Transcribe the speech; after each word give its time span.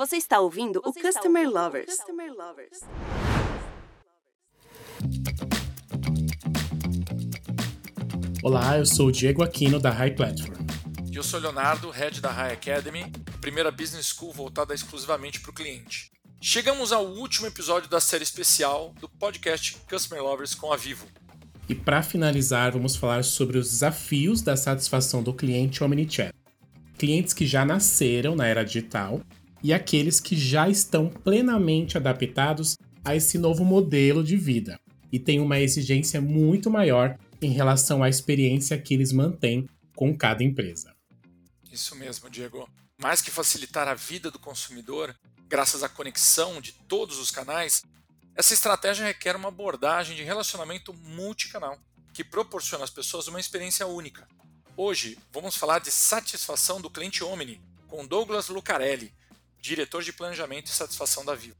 Você 0.00 0.16
está 0.16 0.40
ouvindo 0.40 0.80
Você 0.82 0.98
o 0.98 1.02
Customer 1.02 1.42
ouvindo 1.42 1.60
Lovers. 1.60 1.94
Customer 1.94 2.32
Lovers. 2.32 2.80
Olá, 8.42 8.78
eu 8.78 8.86
sou 8.86 9.08
o 9.08 9.12
Diego 9.12 9.42
Aquino 9.42 9.78
da 9.78 9.90
High 9.90 10.12
Platform. 10.12 10.56
E 11.12 11.16
eu 11.16 11.22
sou 11.22 11.38
o 11.38 11.42
Leonardo, 11.42 11.90
head 11.90 12.22
da 12.22 12.30
High 12.30 12.54
Academy, 12.54 13.12
primeira 13.42 13.70
business 13.70 14.06
school 14.06 14.32
voltada 14.32 14.72
exclusivamente 14.72 15.38
para 15.38 15.50
o 15.50 15.52
cliente. 15.52 16.10
Chegamos 16.40 16.92
ao 16.92 17.04
último 17.04 17.46
episódio 17.46 17.90
da 17.90 18.00
série 18.00 18.24
especial 18.24 18.94
do 18.98 19.06
podcast 19.06 19.76
Customer 19.86 20.24
Lovers 20.24 20.54
com 20.54 20.72
a 20.72 20.78
Vivo. 20.78 21.06
E 21.68 21.74
para 21.74 22.02
finalizar, 22.02 22.72
vamos 22.72 22.96
falar 22.96 23.22
sobre 23.22 23.58
os 23.58 23.68
desafios 23.68 24.40
da 24.40 24.56
satisfação 24.56 25.22
do 25.22 25.34
cliente 25.34 25.84
Omnichannel. 25.84 26.32
Clientes 26.96 27.34
que 27.34 27.46
já 27.46 27.66
nasceram 27.66 28.34
na 28.34 28.46
era 28.46 28.64
digital 28.64 29.20
e 29.62 29.72
aqueles 29.72 30.20
que 30.20 30.36
já 30.36 30.68
estão 30.68 31.08
plenamente 31.08 31.96
adaptados 31.96 32.76
a 33.04 33.14
esse 33.14 33.38
novo 33.38 33.64
modelo 33.64 34.22
de 34.22 34.36
vida 34.36 34.80
e 35.12 35.18
têm 35.18 35.40
uma 35.40 35.58
exigência 35.58 36.20
muito 36.20 36.70
maior 36.70 37.18
em 37.40 37.50
relação 37.50 38.02
à 38.02 38.08
experiência 38.08 38.78
que 38.78 38.94
eles 38.94 39.12
mantêm 39.12 39.68
com 39.94 40.16
cada 40.16 40.42
empresa. 40.42 40.94
Isso 41.70 41.94
mesmo, 41.94 42.28
Diego. 42.28 42.68
Mais 43.00 43.22
que 43.22 43.30
facilitar 43.30 43.88
a 43.88 43.94
vida 43.94 44.30
do 44.30 44.38
consumidor, 44.38 45.14
graças 45.48 45.82
à 45.82 45.88
conexão 45.88 46.60
de 46.60 46.72
todos 46.72 47.18
os 47.18 47.30
canais, 47.30 47.82
essa 48.34 48.54
estratégia 48.54 49.06
requer 49.06 49.36
uma 49.36 49.48
abordagem 49.48 50.16
de 50.16 50.22
relacionamento 50.22 50.92
multicanal, 50.92 51.78
que 52.12 52.24
proporciona 52.24 52.84
às 52.84 52.90
pessoas 52.90 53.26
uma 53.28 53.40
experiência 53.40 53.86
única. 53.86 54.26
Hoje, 54.76 55.18
vamos 55.32 55.56
falar 55.56 55.78
de 55.80 55.90
satisfação 55.90 56.80
do 56.80 56.90
cliente 56.90 57.24
Omni, 57.24 57.60
com 57.86 58.06
Douglas 58.06 58.48
Lucarelli, 58.48 59.12
diretor 59.60 60.02
de 60.02 60.12
planejamento 60.12 60.66
e 60.66 60.70
satisfação 60.70 61.24
da 61.24 61.34
Vivo. 61.34 61.56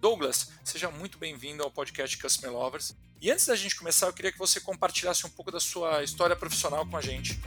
Douglas, 0.00 0.50
seja 0.62 0.90
muito 0.90 1.18
bem-vindo 1.18 1.62
ao 1.62 1.70
podcast 1.70 2.16
Customer 2.16 2.52
Lovers. 2.52 2.94
E 3.20 3.30
antes 3.30 3.46
da 3.46 3.56
gente 3.56 3.76
começar, 3.76 4.06
eu 4.06 4.12
queria 4.12 4.30
que 4.30 4.38
você 4.38 4.60
compartilhasse 4.60 5.26
um 5.26 5.30
pouco 5.30 5.50
da 5.50 5.58
sua 5.58 6.02
história 6.02 6.36
profissional 6.36 6.86
com 6.86 6.96
a 6.96 7.00
gente. 7.00 7.38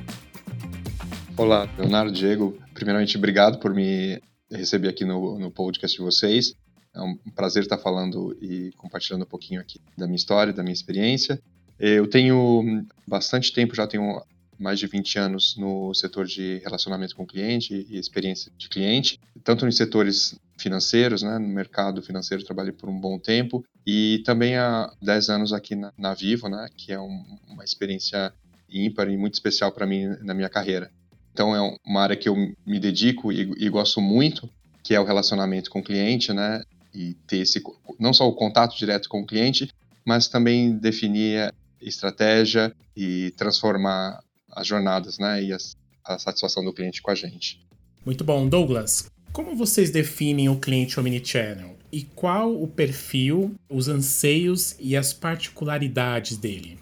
Olá, 1.38 1.68
Leonardo 1.78 2.12
Diego. 2.12 2.62
Primeiramente, 2.74 3.18
obrigado 3.18 3.60
por 3.60 3.74
me 3.74 4.22
receber 4.52 4.90
aqui 4.90 5.06
no, 5.06 5.40
no 5.40 5.50
podcast 5.50 5.98
de 5.98 6.04
vocês. 6.04 6.54
É 6.94 7.02
um 7.02 7.18
prazer 7.34 7.64
estar 7.64 7.78
falando 7.78 8.38
e 8.42 8.72
compartilhando 8.78 9.24
um 9.24 9.28
pouquinho 9.28 9.62
aqui 9.62 9.82
da 9.98 10.06
minha 10.06 10.18
história, 10.18 10.54
da 10.54 10.62
minha 10.62 10.74
experiência. 10.74 11.42
Eu 11.80 12.08
tenho 12.08 12.86
bastante 13.08 13.52
tempo, 13.52 13.74
já 13.74 13.88
tenho 13.88 14.22
mais 14.60 14.80
de 14.80 14.88
20 14.88 15.20
anos 15.20 15.56
no 15.58 15.94
setor 15.94 16.26
de 16.26 16.60
relacionamento 16.64 17.16
com 17.16 17.24
o 17.24 17.28
cliente 17.28 17.86
e 17.90 17.98
experiência 17.98 18.52
de 18.58 18.70
cliente, 18.70 19.20
tanto 19.44 19.66
nos 19.66 19.78
setores 19.78 20.36
financeiros, 20.58 21.24
né, 21.24 21.38
no 21.38 21.48
mercado 21.48 22.02
financeiro 22.02 22.44
trabalhei 22.44 22.72
por 22.72 22.90
um 22.90 23.00
bom 23.00 23.18
tempo 23.20 23.66
e 23.86 24.22
também 24.26 24.56
há 24.56 24.92
10 25.02 25.30
anos 25.30 25.54
aqui 25.54 25.76
na, 25.76 25.92
na 25.98 26.14
Vivo, 26.14 26.48
né, 26.48 26.68
que 26.78 26.92
é 26.92 27.00
um, 27.00 27.24
uma 27.48 27.64
experiência 27.64 28.34
ímpar 28.70 29.10
e 29.10 29.18
muito 29.18 29.34
especial 29.34 29.72
para 29.72 29.86
mim 29.86 30.08
na 30.22 30.34
minha 30.34 30.50
carreira. 30.50 30.90
Então 31.32 31.56
é 31.56 31.78
uma 31.86 32.02
área 32.02 32.16
que 32.16 32.30
eu 32.30 32.36
me 32.36 32.80
dedico 32.80 33.32
e, 33.32 33.52
e 33.58 33.70
gosto 33.70 34.00
muito, 34.00 34.50
que 34.84 34.94
é 34.94 35.00
o 35.00 35.06
relacionamento 35.06 35.70
com 35.70 35.80
o 35.80 35.84
cliente, 35.84 36.32
né? 36.32 36.64
e 36.94 37.16
ter 37.28 37.38
esse 37.38 37.62
não 38.00 38.14
só 38.14 38.28
o 38.28 38.36
contato 38.36 38.78
direto 38.78 39.10
com 39.10 39.22
o 39.22 39.26
cliente, 39.26 39.70
mas 40.06 40.28
também 40.28 40.78
definir 40.78 41.54
estratégia 41.82 42.74
e 42.96 43.34
transformar 43.36 44.22
as 44.56 44.68
jornadas, 44.68 45.18
né, 45.18 45.44
e 45.44 45.54
as, 45.54 45.76
a 46.06 46.18
satisfação 46.18 46.64
do 46.64 46.74
cliente 46.74 47.02
com 47.02 47.12
a 47.12 47.16
gente. 47.16 47.60
Muito 48.06 48.24
bom, 48.24 48.48
Douglas. 48.48 49.10
Como 49.32 49.56
vocês 49.56 49.90
definem 49.90 50.50
o 50.50 50.60
cliente 50.60 51.00
omnichannel 51.00 51.76
e 51.92 52.04
qual 52.04 52.54
o 52.62 52.68
perfil, 52.68 53.56
os 53.70 53.88
anseios 53.88 54.76
e 54.80 54.96
as 54.96 55.14
particularidades 55.14 56.38
dele? 56.38 56.78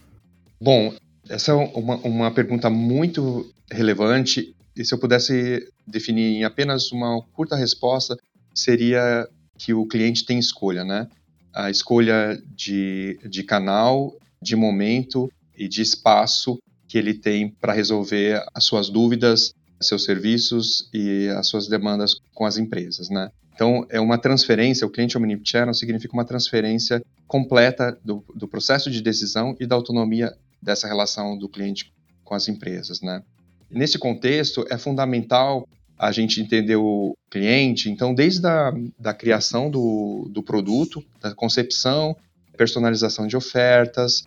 Bom, 0.60 0.94
essa 1.30 1.52
é 1.52 1.56
uma, 1.56 1.96
uma 1.98 2.32
pergunta 2.32 2.70
muito 2.70 3.50
relevante 3.72 4.54
e 4.76 4.86
se 4.86 4.94
eu 4.94 5.00
pudesse 5.00 5.68
definir 5.86 6.38
em 6.38 6.44
apenas 6.44 6.92
uma 6.92 7.22
curta 7.34 7.56
resposta, 7.56 8.18
seria 8.54 9.28
que 9.58 9.74
o 9.74 9.86
cliente 9.86 10.26
tem 10.26 10.40
escolha, 10.40 10.84
né? 10.84 11.08
A 11.54 11.70
escolha 11.70 12.42
de, 12.56 13.20
de 13.30 13.44
canal, 13.44 14.16
de 14.42 14.56
momento 14.56 15.32
e 15.58 15.68
de 15.68 15.82
espaço 15.82 16.58
que 16.92 16.98
ele 16.98 17.14
tem 17.14 17.48
para 17.50 17.72
resolver 17.72 18.44
as 18.54 18.66
suas 18.66 18.90
dúvidas, 18.90 19.56
seus 19.80 20.04
serviços 20.04 20.90
e 20.94 21.30
as 21.30 21.48
suas 21.48 21.66
demandas 21.66 22.20
com 22.34 22.46
as 22.46 22.58
empresas, 22.58 23.10
né? 23.10 23.32
Então, 23.56 23.86
é 23.90 23.98
uma 23.98 24.18
transferência, 24.18 24.86
o 24.86 24.90
cliente 24.90 25.18
omnichannel 25.18 25.74
significa 25.74 26.14
uma 26.14 26.26
transferência 26.26 27.02
completa 27.26 27.98
do, 28.04 28.22
do 28.36 28.46
processo 28.46 28.92
de 28.92 29.02
decisão 29.02 29.56
e 29.58 29.66
da 29.66 29.74
autonomia 29.74 30.36
dessa 30.62 30.86
relação 30.86 31.38
do 31.38 31.48
cliente 31.48 31.94
com 32.26 32.36
as 32.36 32.50
empresas, 32.50 33.00
né? 33.00 33.24
Nesse 33.70 33.98
contexto, 33.98 34.66
é 34.70 34.78
fundamental 34.78 35.66
a 35.98 36.12
gente 36.12 36.42
entender 36.42 36.76
o 36.76 37.16
cliente. 37.30 37.90
Então, 37.90 38.14
desde 38.14 38.46
a 38.46 38.74
da 39.00 39.14
criação 39.14 39.72
do, 39.72 40.28
do 40.30 40.44
produto, 40.44 41.02
da 41.22 41.34
concepção, 41.34 42.18
personalização 42.58 43.28
de 43.28 43.38
ofertas, 43.38 44.26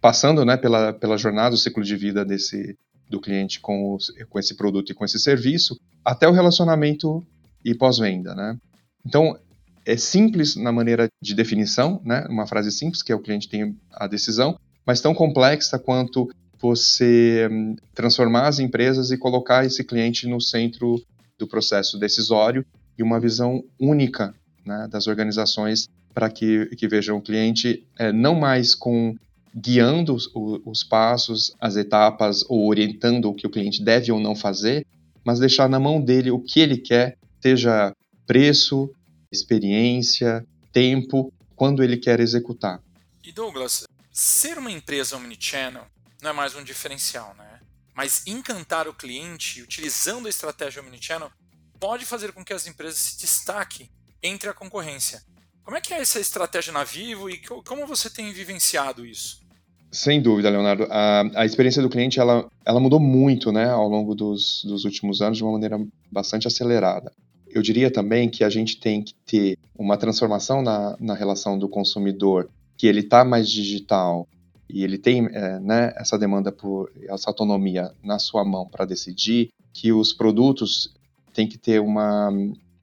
passando 0.00 0.44
né, 0.44 0.56
pela, 0.56 0.92
pela 0.92 1.16
jornada, 1.16 1.54
o 1.54 1.58
ciclo 1.58 1.82
de 1.82 1.96
vida 1.96 2.24
desse, 2.24 2.76
do 3.08 3.20
cliente 3.20 3.60
com, 3.60 3.94
os, 3.94 4.12
com 4.28 4.38
esse 4.38 4.56
produto 4.56 4.90
e 4.90 4.94
com 4.94 5.04
esse 5.04 5.18
serviço, 5.18 5.78
até 6.04 6.28
o 6.28 6.32
relacionamento 6.32 7.24
e 7.64 7.74
pós-venda. 7.74 8.34
Né? 8.34 8.56
Então, 9.04 9.38
é 9.84 9.96
simples 9.96 10.56
na 10.56 10.70
maneira 10.70 11.08
de 11.20 11.34
definição, 11.34 12.00
né? 12.04 12.26
uma 12.28 12.46
frase 12.46 12.70
simples, 12.70 13.02
que 13.02 13.12
é 13.12 13.14
o 13.14 13.20
cliente 13.20 13.48
tem 13.48 13.76
a 13.92 14.06
decisão, 14.06 14.58
mas 14.86 15.00
tão 15.00 15.14
complexa 15.14 15.78
quanto 15.78 16.28
você 16.60 17.48
hum, 17.50 17.76
transformar 17.94 18.48
as 18.48 18.58
empresas 18.58 19.10
e 19.10 19.16
colocar 19.16 19.64
esse 19.64 19.84
cliente 19.84 20.26
no 20.26 20.40
centro 20.40 21.00
do 21.38 21.46
processo 21.46 21.98
decisório 21.98 22.66
e 22.98 23.02
uma 23.02 23.20
visão 23.20 23.62
única 23.78 24.34
né, 24.66 24.88
das 24.90 25.06
organizações 25.06 25.88
para 26.12 26.28
que, 26.28 26.66
que 26.76 26.88
vejam 26.88 27.16
o 27.16 27.22
cliente 27.22 27.86
é, 27.98 28.12
não 28.12 28.34
mais 28.34 28.74
com 28.74 29.14
guiando 29.60 30.14
os, 30.14 30.30
os, 30.34 30.84
passos, 30.84 31.54
as 31.60 31.76
etapas 31.76 32.44
ou 32.48 32.68
orientando 32.68 33.26
o 33.26 33.34
que 33.34 33.46
o 33.46 33.50
cliente 33.50 33.82
deve 33.82 34.12
ou 34.12 34.20
não 34.20 34.36
fazer, 34.36 34.86
mas 35.24 35.40
deixar 35.40 35.68
na 35.68 35.80
mão 35.80 36.00
dele 36.00 36.30
o 36.30 36.38
que 36.38 36.60
ele 36.60 36.78
quer, 36.78 37.18
seja 37.42 37.92
preço, 38.26 38.90
experiência, 39.32 40.46
tempo, 40.72 41.32
quando 41.56 41.82
ele 41.82 41.96
quer 41.96 42.20
executar. 42.20 42.80
E 43.24 43.32
Douglas, 43.32 43.84
ser 44.12 44.58
uma 44.58 44.70
empresa 44.70 45.16
omnichannel 45.16 45.86
não 46.22 46.30
é 46.30 46.32
mais 46.32 46.54
um 46.54 46.62
diferencial, 46.62 47.34
né? 47.36 47.60
Mas 47.94 48.26
encantar 48.26 48.86
o 48.86 48.94
cliente 48.94 49.60
utilizando 49.60 50.26
a 50.26 50.30
estratégia 50.30 50.80
omnichannel 50.80 51.32
pode 51.80 52.04
fazer 52.04 52.32
com 52.32 52.44
que 52.44 52.52
as 52.52 52.66
empresas 52.66 52.98
se 52.98 53.18
destaquem 53.18 53.90
entre 54.22 54.48
a 54.48 54.54
concorrência. 54.54 55.22
Como 55.64 55.76
é 55.76 55.80
que 55.80 55.92
é 55.92 56.00
essa 56.00 56.18
estratégia 56.18 56.72
na 56.72 56.84
Vivo 56.84 57.28
e 57.28 57.38
como 57.38 57.86
você 57.86 58.08
tem 58.08 58.32
vivenciado 58.32 59.04
isso? 59.04 59.47
Sem 59.90 60.20
dúvida, 60.20 60.50
Leonardo. 60.50 60.86
A, 60.90 61.24
a 61.34 61.46
experiência 61.46 61.80
do 61.82 61.88
cliente 61.88 62.20
ela, 62.20 62.46
ela 62.64 62.80
mudou 62.80 63.00
muito 63.00 63.50
né, 63.50 63.68
ao 63.70 63.88
longo 63.88 64.14
dos, 64.14 64.62
dos 64.64 64.84
últimos 64.84 65.22
anos 65.22 65.38
de 65.38 65.44
uma 65.44 65.52
maneira 65.52 65.80
bastante 66.10 66.46
acelerada. 66.46 67.10
Eu 67.48 67.62
diria 67.62 67.90
também 67.90 68.28
que 68.28 68.44
a 68.44 68.50
gente 68.50 68.78
tem 68.78 69.02
que 69.02 69.14
ter 69.26 69.58
uma 69.78 69.96
transformação 69.96 70.62
na, 70.62 70.96
na 71.00 71.14
relação 71.14 71.58
do 71.58 71.68
consumidor, 71.68 72.50
que 72.76 72.86
ele 72.86 73.00
está 73.00 73.24
mais 73.24 73.48
digital, 73.48 74.28
e 74.68 74.84
ele 74.84 74.98
tem 74.98 75.26
é, 75.32 75.58
né, 75.58 75.92
essa 75.96 76.18
demanda 76.18 76.52
por 76.52 76.92
essa 77.08 77.30
autonomia 77.30 77.90
na 78.04 78.18
sua 78.18 78.44
mão 78.44 78.66
para 78.66 78.84
decidir 78.84 79.48
que 79.72 79.92
os 79.92 80.12
produtos 80.12 80.94
têm 81.32 81.48
que 81.48 81.56
ter 81.56 81.80
uma, 81.80 82.28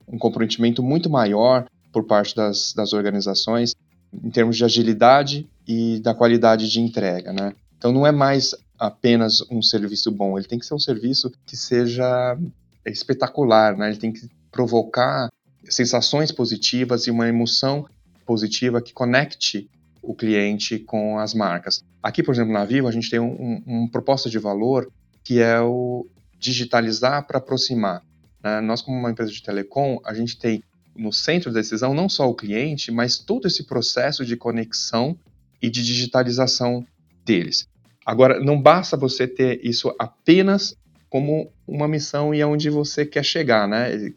um 0.08 0.18
comprometimento 0.18 0.82
muito 0.82 1.08
maior 1.08 1.66
por 1.92 2.04
parte 2.04 2.34
das, 2.34 2.72
das 2.74 2.92
organizações 2.92 3.74
em 4.12 4.30
termos 4.30 4.56
de 4.56 4.64
agilidade 4.64 5.48
e 5.66 6.00
da 6.00 6.14
qualidade 6.14 6.70
de 6.70 6.80
entrega, 6.80 7.32
né? 7.32 7.52
Então 7.76 7.92
não 7.92 8.06
é 8.06 8.12
mais 8.12 8.54
apenas 8.78 9.42
um 9.50 9.62
serviço 9.62 10.10
bom, 10.10 10.38
ele 10.38 10.46
tem 10.46 10.58
que 10.58 10.66
ser 10.66 10.74
um 10.74 10.78
serviço 10.78 11.32
que 11.44 11.56
seja 11.56 12.38
espetacular, 12.84 13.76
né? 13.76 13.88
Ele 13.88 13.98
tem 13.98 14.12
que 14.12 14.28
provocar 14.50 15.30
sensações 15.68 16.30
positivas 16.30 17.06
e 17.06 17.10
uma 17.10 17.28
emoção 17.28 17.86
positiva 18.24 18.80
que 18.80 18.92
conecte 18.92 19.68
o 20.02 20.14
cliente 20.14 20.78
com 20.78 21.18
as 21.18 21.34
marcas. 21.34 21.82
Aqui, 22.02 22.22
por 22.22 22.32
exemplo, 22.32 22.52
na 22.52 22.64
Vivo, 22.64 22.86
a 22.86 22.92
gente 22.92 23.10
tem 23.10 23.18
um, 23.18 23.62
um, 23.66 23.88
proposta 23.88 24.30
de 24.30 24.38
valor 24.38 24.90
que 25.24 25.40
é 25.40 25.60
o 25.60 26.06
digitalizar 26.38 27.26
para 27.26 27.38
aproximar. 27.38 28.02
Né? 28.42 28.60
Nós, 28.60 28.80
como 28.80 28.96
uma 28.96 29.10
empresa 29.10 29.32
de 29.32 29.42
telecom, 29.42 30.00
a 30.04 30.14
gente 30.14 30.38
tem 30.38 30.62
no 30.94 31.12
centro 31.12 31.52
da 31.52 31.60
decisão 31.60 31.92
não 31.92 32.08
só 32.08 32.28
o 32.28 32.34
cliente, 32.34 32.92
mas 32.92 33.18
todo 33.18 33.46
esse 33.46 33.64
processo 33.64 34.24
de 34.24 34.36
conexão 34.36 35.18
e 35.60 35.70
de 35.70 35.82
digitalização 35.82 36.84
deles. 37.24 37.68
Agora, 38.04 38.38
não 38.38 38.60
basta 38.60 38.96
você 38.96 39.26
ter 39.26 39.60
isso 39.64 39.94
apenas 39.98 40.76
como 41.08 41.50
uma 41.66 41.88
missão 41.88 42.34
e 42.34 42.40
aonde 42.40 42.70
você 42.70 43.04
quer 43.04 43.24
chegar, 43.24 43.66
né? 43.66 44.12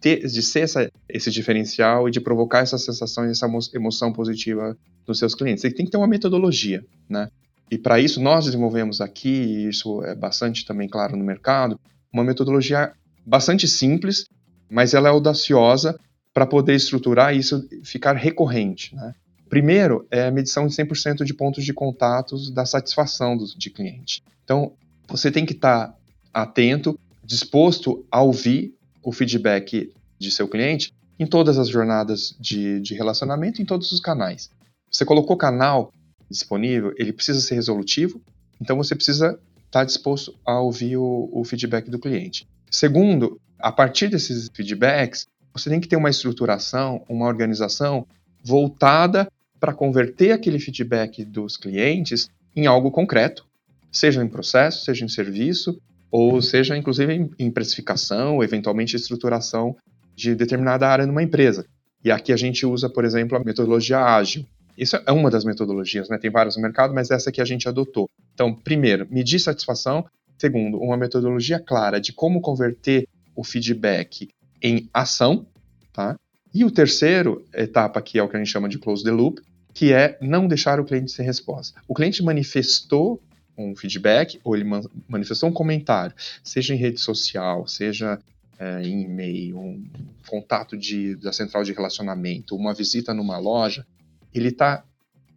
ter, 0.00 0.26
de 0.26 0.42
ser 0.42 0.60
essa, 0.60 0.90
esse 1.08 1.30
diferencial 1.30 2.08
e 2.08 2.10
de 2.10 2.20
provocar 2.20 2.60
essa 2.60 2.78
sensação 2.78 3.26
e 3.26 3.30
essa 3.30 3.46
emoção 3.74 4.12
positiva 4.12 4.76
nos 5.06 5.18
seus 5.18 5.34
clientes. 5.34 5.62
Você 5.62 5.70
tem 5.70 5.84
que 5.84 5.92
ter 5.92 5.98
uma 5.98 6.06
metodologia, 6.06 6.84
né? 7.08 7.28
E 7.70 7.78
para 7.78 8.00
isso 8.00 8.20
nós 8.20 8.46
desenvolvemos 8.46 9.00
aqui, 9.00 9.28
e 9.28 9.68
isso 9.68 10.02
é 10.02 10.14
bastante 10.14 10.64
também 10.66 10.88
claro 10.88 11.16
no 11.16 11.24
mercado, 11.24 11.78
uma 12.12 12.24
metodologia 12.24 12.92
bastante 13.24 13.68
simples, 13.68 14.26
mas 14.68 14.92
ela 14.92 15.08
é 15.08 15.12
audaciosa 15.12 15.98
para 16.32 16.46
poder 16.46 16.74
estruturar 16.74 17.34
isso 17.34 17.68
ficar 17.84 18.14
recorrente, 18.14 18.94
né? 18.94 19.14
Primeiro 19.50 20.06
é 20.12 20.28
a 20.28 20.30
medição 20.30 20.68
de 20.68 20.74
100% 20.76 21.24
de 21.24 21.34
pontos 21.34 21.64
de 21.64 21.74
contatos 21.74 22.52
da 22.52 22.64
satisfação 22.64 23.36
do, 23.36 23.44
de 23.46 23.68
cliente. 23.68 24.22
Então, 24.44 24.74
você 25.08 25.28
tem 25.28 25.44
que 25.44 25.52
estar 25.52 25.88
tá 25.88 25.96
atento, 26.32 26.96
disposto 27.24 28.06
a 28.12 28.22
ouvir 28.22 28.72
o 29.02 29.10
feedback 29.10 29.92
de 30.20 30.30
seu 30.30 30.46
cliente 30.46 30.94
em 31.18 31.26
todas 31.26 31.58
as 31.58 31.68
jornadas 31.68 32.36
de, 32.38 32.80
de 32.80 32.94
relacionamento, 32.94 33.60
em 33.60 33.64
todos 33.64 33.90
os 33.90 33.98
canais. 33.98 34.50
Você 34.88 35.04
colocou 35.04 35.36
canal 35.36 35.92
disponível, 36.30 36.94
ele 36.96 37.12
precisa 37.12 37.40
ser 37.40 37.56
resolutivo, 37.56 38.20
então 38.60 38.76
você 38.76 38.94
precisa 38.94 39.36
estar 39.66 39.82
disposto 39.82 40.32
a 40.46 40.60
ouvir 40.60 40.96
o, 40.96 41.28
o 41.32 41.44
feedback 41.44 41.90
do 41.90 41.98
cliente. 41.98 42.46
Segundo, 42.70 43.40
a 43.58 43.72
partir 43.72 44.06
desses 44.06 44.48
feedbacks, 44.54 45.26
você 45.52 45.68
tem 45.68 45.80
que 45.80 45.88
ter 45.88 45.96
uma 45.96 46.08
estruturação, 46.08 47.04
uma 47.08 47.26
organização 47.26 48.06
voltada 48.44 49.28
para 49.60 49.74
converter 49.74 50.32
aquele 50.32 50.58
feedback 50.58 51.24
dos 51.24 51.56
clientes 51.56 52.28
em 52.56 52.66
algo 52.66 52.90
concreto, 52.90 53.46
seja 53.92 54.24
em 54.24 54.28
processo, 54.28 54.84
seja 54.84 55.04
em 55.04 55.08
serviço, 55.08 55.78
ou 56.10 56.40
seja, 56.42 56.76
inclusive 56.76 57.30
em, 57.38 57.50
precificação, 57.50 58.42
eventualmente 58.42 58.96
estruturação 58.96 59.76
de 60.16 60.34
determinada 60.34 60.88
área 60.88 61.06
numa 61.06 61.22
empresa. 61.22 61.64
E 62.04 62.10
aqui 62.10 62.32
a 62.32 62.36
gente 62.36 62.66
usa, 62.66 62.88
por 62.88 63.04
exemplo, 63.04 63.36
a 63.36 63.44
metodologia 63.44 64.00
ágil. 64.00 64.44
Isso 64.76 64.96
é 64.96 65.12
uma 65.12 65.30
das 65.30 65.44
metodologias, 65.44 66.08
né? 66.08 66.18
Tem 66.18 66.30
várias 66.30 66.56
no 66.56 66.62
mercado, 66.62 66.94
mas 66.94 67.10
essa 67.10 67.30
que 67.30 67.40
a 67.40 67.44
gente 67.44 67.68
adotou. 67.68 68.08
Então, 68.34 68.54
primeiro, 68.54 69.06
medir 69.10 69.38
satisfação. 69.38 70.06
Segundo, 70.38 70.78
uma 70.78 70.96
metodologia 70.96 71.60
clara 71.60 72.00
de 72.00 72.12
como 72.14 72.40
converter 72.40 73.06
o 73.36 73.44
feedback 73.44 74.28
em 74.62 74.88
ação, 74.92 75.46
tá? 75.92 76.16
E 76.52 76.64
o 76.64 76.70
terceiro 76.70 77.44
etapa, 77.54 78.02
que 78.02 78.18
é 78.18 78.22
o 78.22 78.28
que 78.28 78.36
a 78.36 78.38
gente 78.38 78.50
chama 78.50 78.68
de 78.68 78.78
close 78.78 79.04
the 79.04 79.10
loop, 79.10 79.40
que 79.72 79.92
é 79.92 80.18
não 80.20 80.48
deixar 80.48 80.80
o 80.80 80.84
cliente 80.84 81.12
sem 81.12 81.24
resposta. 81.24 81.80
O 81.86 81.94
cliente 81.94 82.22
manifestou 82.22 83.20
um 83.56 83.76
feedback 83.76 84.40
ou 84.42 84.56
ele 84.56 84.64
manifestou 85.08 85.48
um 85.48 85.52
comentário, 85.52 86.14
seja 86.42 86.74
em 86.74 86.76
rede 86.76 86.98
social, 86.98 87.66
seja 87.68 88.18
é, 88.58 88.82
em 88.82 89.04
e-mail, 89.04 89.58
um 89.58 89.84
contato 90.26 90.76
de, 90.76 91.14
da 91.16 91.32
central 91.32 91.62
de 91.62 91.72
relacionamento, 91.72 92.56
uma 92.56 92.74
visita 92.74 93.14
numa 93.14 93.38
loja, 93.38 93.86
ele 94.34 94.48
está 94.48 94.84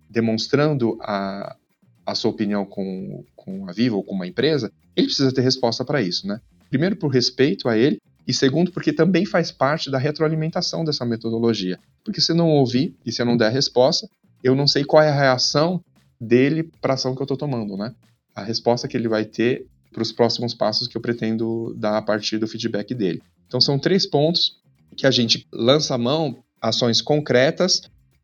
demonstrando 0.09 0.98
a, 1.01 1.56
a 2.06 2.16
sua 2.16 2.31
opinião 2.31 2.66
com, 2.66 3.24
com 3.36 3.69
a 3.69 3.71
Viva 3.71 3.95
ou 3.95 4.04
com 4.04 4.13
uma 4.13 4.27
empresa, 4.27 4.71
ele 4.95 5.07
precisa 5.07 5.33
ter 5.33 5.42
resposta 5.42 5.83
para 5.83 6.01
isso, 6.01 6.27
né? 6.27 6.39
Primeiro, 6.69 6.95
por 6.95 7.09
respeito 7.09 7.69
a 7.69 7.77
ele, 7.77 8.00
e 8.27 8.33
segundo, 8.33 8.71
porque 8.71 8.93
também 8.93 9.25
faz 9.25 9.51
parte 9.51 9.91
da 9.91 9.97
retroalimentação 9.97 10.83
dessa 10.83 11.05
metodologia. 11.05 11.79
Porque 12.03 12.21
se 12.21 12.33
não 12.33 12.49
ouvir 12.49 12.95
e 13.05 13.11
se 13.11 13.21
eu 13.21 13.25
não 13.25 13.35
der 13.35 13.51
resposta, 13.51 14.07
eu 14.43 14.55
não 14.55 14.67
sei 14.67 14.83
qual 14.83 15.03
é 15.03 15.09
a 15.09 15.15
reação 15.15 15.83
dele 16.19 16.63
para 16.81 16.93
a 16.93 16.95
ação 16.95 17.15
que 17.15 17.21
eu 17.21 17.25
estou 17.25 17.37
tomando, 17.37 17.75
né? 17.75 17.93
A 18.33 18.43
resposta 18.43 18.87
que 18.87 18.95
ele 18.95 19.07
vai 19.07 19.25
ter 19.25 19.65
para 19.91 20.01
os 20.01 20.11
próximos 20.11 20.53
passos 20.53 20.87
que 20.87 20.97
eu 20.97 21.01
pretendo 21.01 21.73
dar 21.77 21.97
a 21.97 22.01
partir 22.01 22.37
do 22.37 22.47
feedback 22.47 22.95
dele. 22.95 23.21
Então, 23.45 23.61
são 23.61 23.77
três 23.77 24.07
pontos 24.07 24.57
que 24.95 25.05
a 25.05 25.11
gente 25.11 25.45
lança 25.51 25.95
a 25.95 25.97
mão, 25.97 26.37
ações 26.61 27.01
concretas 27.01 27.81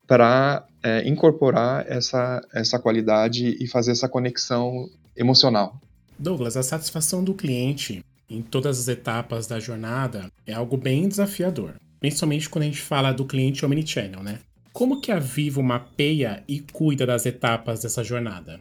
para 0.07 0.65
é, 0.81 1.07
incorporar 1.07 1.85
essa, 1.87 2.41
essa 2.53 2.79
qualidade 2.79 3.55
e 3.59 3.67
fazer 3.67 3.91
essa 3.91 4.09
conexão 4.09 4.89
emocional. 5.15 5.79
Douglas, 6.17 6.57
a 6.57 6.63
satisfação 6.63 7.23
do 7.23 7.33
cliente 7.33 8.03
em 8.29 8.41
todas 8.41 8.79
as 8.79 8.87
etapas 8.87 9.47
da 9.47 9.59
jornada 9.59 10.31
é 10.45 10.53
algo 10.53 10.77
bem 10.77 11.07
desafiador, 11.07 11.75
principalmente 11.99 12.49
quando 12.49 12.63
a 12.63 12.67
gente 12.67 12.81
fala 12.81 13.11
do 13.11 13.25
cliente 13.25 13.65
omnichannel, 13.65 14.21
né? 14.21 14.39
Como 14.71 15.01
que 15.01 15.11
a 15.11 15.19
Vivo 15.19 15.63
mapeia 15.63 16.43
e 16.47 16.59
cuida 16.59 17.05
das 17.05 17.25
etapas 17.25 17.81
dessa 17.81 18.03
jornada? 18.03 18.59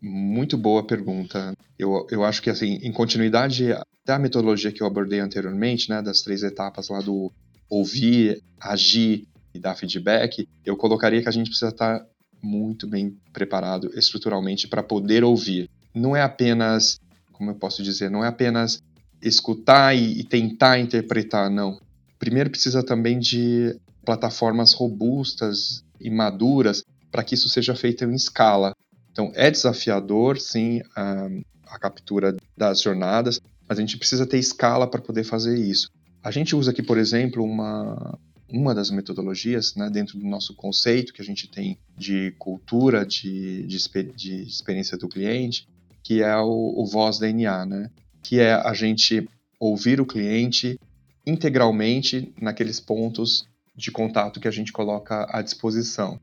Muito 0.00 0.56
boa 0.56 0.86
pergunta. 0.86 1.52
Eu, 1.78 2.06
eu 2.10 2.24
acho 2.24 2.40
que, 2.40 2.50
assim, 2.50 2.78
em 2.82 2.92
continuidade 2.92 3.68
da 4.04 4.18
metodologia 4.18 4.72
que 4.72 4.82
eu 4.82 4.86
abordei 4.86 5.20
anteriormente, 5.20 5.90
né, 5.90 6.00
das 6.00 6.22
três 6.22 6.42
etapas 6.42 6.88
lá 6.88 7.00
do 7.00 7.30
ouvir, 7.68 8.42
agir 8.60 9.26
e 9.54 9.58
dar 9.58 9.74
feedback, 9.74 10.48
eu 10.64 10.76
colocaria 10.76 11.22
que 11.22 11.28
a 11.28 11.32
gente 11.32 11.48
precisa 11.48 11.70
estar 11.70 12.04
muito 12.42 12.86
bem 12.86 13.16
preparado 13.32 13.90
estruturalmente 13.94 14.66
para 14.66 14.82
poder 14.82 15.22
ouvir. 15.22 15.70
Não 15.94 16.16
é 16.16 16.22
apenas, 16.22 16.98
como 17.32 17.50
eu 17.50 17.54
posso 17.54 17.82
dizer, 17.82 18.10
não 18.10 18.24
é 18.24 18.28
apenas 18.28 18.82
escutar 19.22 19.94
e, 19.94 20.20
e 20.20 20.24
tentar 20.24 20.78
interpretar, 20.78 21.50
não. 21.50 21.80
Primeiro 22.18 22.50
precisa 22.50 22.82
também 22.82 23.18
de 23.18 23.76
plataformas 24.04 24.72
robustas 24.72 25.84
e 26.00 26.10
maduras 26.10 26.84
para 27.10 27.22
que 27.22 27.34
isso 27.34 27.48
seja 27.48 27.74
feito 27.74 28.04
em 28.04 28.14
escala. 28.14 28.74
Então 29.12 29.30
é 29.34 29.50
desafiador, 29.50 30.38
sim, 30.38 30.80
a, 30.96 31.28
a 31.66 31.78
captura 31.78 32.36
das 32.56 32.80
jornadas, 32.80 33.40
mas 33.68 33.78
a 33.78 33.80
gente 33.80 33.98
precisa 33.98 34.26
ter 34.26 34.38
escala 34.38 34.86
para 34.86 35.00
poder 35.00 35.24
fazer 35.24 35.58
isso. 35.58 35.88
A 36.22 36.30
gente 36.30 36.54
usa 36.54 36.70
aqui, 36.70 36.82
por 36.82 36.98
exemplo, 36.98 37.44
uma, 37.44 38.18
uma 38.48 38.74
das 38.74 38.90
metodologias, 38.90 39.74
né, 39.74 39.90
dentro 39.90 40.18
do 40.18 40.26
nosso 40.26 40.54
conceito 40.54 41.12
que 41.12 41.22
a 41.22 41.24
gente 41.24 41.48
tem 41.48 41.78
de 41.96 42.32
cultura, 42.38 43.04
de, 43.04 43.66
de, 43.66 43.78
de 44.14 44.42
experiência 44.42 44.96
do 44.96 45.08
cliente, 45.08 45.66
que 46.02 46.22
é 46.22 46.36
o, 46.36 46.74
o 46.76 46.86
Voz 46.86 47.18
DNA, 47.18 47.66
né, 47.66 47.90
que 48.22 48.40
é 48.40 48.54
a 48.54 48.72
gente 48.72 49.28
ouvir 49.58 50.00
o 50.00 50.06
cliente 50.06 50.78
integralmente 51.26 52.32
naqueles 52.40 52.80
pontos 52.80 53.46
de 53.74 53.90
contato 53.90 54.40
que 54.40 54.48
a 54.48 54.50
gente 54.50 54.72
coloca 54.72 55.26
à 55.30 55.40
disposição. 55.40 56.20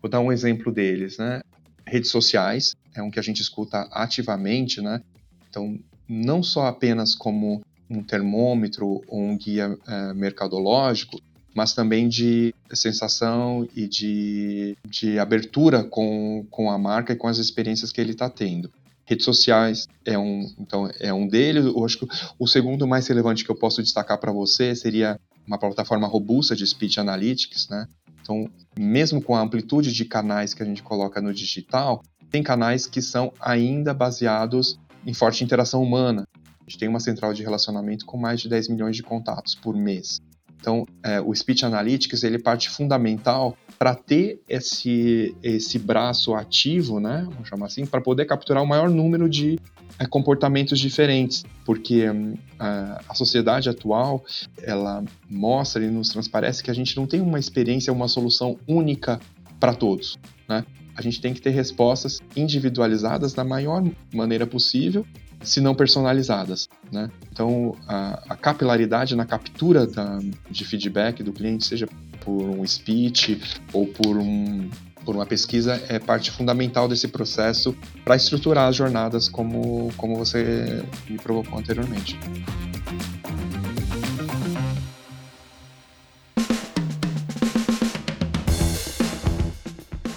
Vou 0.00 0.10
dar 0.10 0.20
um 0.20 0.32
exemplo 0.32 0.72
deles, 0.72 1.18
né? 1.18 1.40
Redes 1.86 2.10
sociais 2.10 2.74
é 2.94 3.02
um 3.02 3.10
que 3.10 3.18
a 3.18 3.22
gente 3.22 3.40
escuta 3.40 3.88
ativamente, 3.92 4.80
né? 4.80 5.02
Então, 5.48 5.78
não 6.08 6.42
só 6.42 6.66
apenas 6.66 7.14
como 7.14 7.62
um 7.90 8.02
termômetro 8.02 9.02
ou 9.06 9.22
um 9.22 9.36
guia 9.36 9.76
é, 9.86 10.12
mercadológico, 10.14 11.20
mas 11.54 11.72
também 11.72 12.08
de 12.08 12.54
sensação 12.72 13.66
e 13.74 13.88
de, 13.88 14.76
de 14.88 15.18
abertura 15.18 15.82
com, 15.82 16.46
com 16.50 16.70
a 16.70 16.78
marca 16.78 17.12
e 17.12 17.16
com 17.16 17.26
as 17.26 17.38
experiências 17.38 17.90
que 17.90 18.00
ele 18.00 18.12
está 18.12 18.28
tendo. 18.28 18.70
Redes 19.08 19.24
sociais 19.24 19.88
é 20.04 20.18
um, 20.18 20.46
então, 20.58 20.90
é 21.00 21.14
um 21.14 21.26
deles. 21.26 21.64
Eu 21.64 21.82
acho 21.82 21.98
que 21.98 22.06
o 22.38 22.46
segundo 22.46 22.86
mais 22.86 23.08
relevante 23.08 23.42
que 23.42 23.50
eu 23.50 23.56
posso 23.56 23.82
destacar 23.82 24.18
para 24.18 24.30
você 24.30 24.74
seria 24.76 25.18
uma 25.46 25.58
plataforma 25.58 26.06
robusta 26.06 26.54
de 26.54 26.66
speech 26.66 27.00
analytics, 27.00 27.70
né? 27.70 27.88
Então, 28.20 28.50
mesmo 28.78 29.22
com 29.22 29.34
a 29.34 29.40
amplitude 29.40 29.94
de 29.94 30.04
canais 30.04 30.52
que 30.52 30.62
a 30.62 30.66
gente 30.66 30.82
coloca 30.82 31.22
no 31.22 31.32
digital, 31.32 32.02
tem 32.30 32.42
canais 32.42 32.86
que 32.86 33.00
são 33.00 33.32
ainda 33.40 33.94
baseados 33.94 34.78
em 35.06 35.14
forte 35.14 35.42
interação 35.42 35.82
humana. 35.82 36.28
A 36.44 36.64
gente 36.68 36.78
tem 36.78 36.86
uma 36.86 37.00
central 37.00 37.32
de 37.32 37.42
relacionamento 37.42 38.04
com 38.04 38.18
mais 38.18 38.42
de 38.42 38.48
10 38.50 38.68
milhões 38.68 38.94
de 38.94 39.02
contatos 39.02 39.54
por 39.54 39.74
mês. 39.74 40.20
Então, 40.60 40.86
é, 41.02 41.20
o 41.20 41.34
Speech 41.34 41.64
Analytics 41.64 42.22
ele 42.22 42.36
é 42.36 42.40
parte 42.40 42.68
fundamental 42.68 43.56
para 43.78 43.94
ter 43.94 44.40
esse, 44.48 45.34
esse 45.42 45.78
braço 45.78 46.34
ativo, 46.34 46.98
né, 46.98 47.26
vamos 47.30 47.48
chamar 47.48 47.66
assim, 47.66 47.86
para 47.86 48.00
poder 48.00 48.24
capturar 48.24 48.62
o 48.62 48.66
maior 48.66 48.90
número 48.90 49.28
de 49.28 49.58
é, 49.98 50.06
comportamentos 50.06 50.78
diferentes, 50.80 51.44
porque 51.64 52.10
hum, 52.10 52.34
a, 52.58 53.00
a, 53.08 53.14
sociedade 53.14 53.68
atual 53.68 54.24
ela 54.62 55.04
mostra 55.30 55.84
e 55.84 55.88
nos 55.88 56.08
transparece 56.08 56.62
que 56.62 56.70
a 56.70 56.74
gente 56.74 56.96
não 56.96 57.06
tem 57.06 57.20
uma 57.20 57.38
experiência, 57.38 57.92
uma 57.92 58.08
solução 58.08 58.58
única 58.66 59.20
para 59.60 59.74
todos, 59.74 60.18
né? 60.48 60.64
A 60.94 61.02
gente 61.02 61.20
tem 61.20 61.32
que 61.32 61.40
ter 61.40 61.50
respostas 61.50 62.18
individualizadas 62.34 63.32
da 63.32 63.44
maior 63.44 63.84
maneira 64.12 64.44
possível 64.44 65.06
se 65.42 65.60
não 65.60 65.74
personalizadas. 65.74 66.68
Né? 66.90 67.10
Então, 67.30 67.76
a, 67.86 68.22
a 68.30 68.36
capilaridade 68.36 69.14
na 69.14 69.24
captura 69.24 69.86
da, 69.86 70.18
de 70.50 70.64
feedback 70.64 71.22
do 71.22 71.32
cliente, 71.32 71.64
seja 71.66 71.88
por 72.20 72.42
um 72.42 72.66
speech 72.66 73.40
ou 73.72 73.86
por, 73.86 74.16
um, 74.16 74.68
por 75.04 75.14
uma 75.14 75.26
pesquisa, 75.26 75.82
é 75.88 75.98
parte 75.98 76.30
fundamental 76.30 76.88
desse 76.88 77.08
processo 77.08 77.76
para 78.04 78.16
estruturar 78.16 78.68
as 78.68 78.76
jornadas 78.76 79.28
como, 79.28 79.92
como 79.96 80.16
você 80.16 80.84
me 81.08 81.18
provocou 81.18 81.58
anteriormente. 81.58 82.18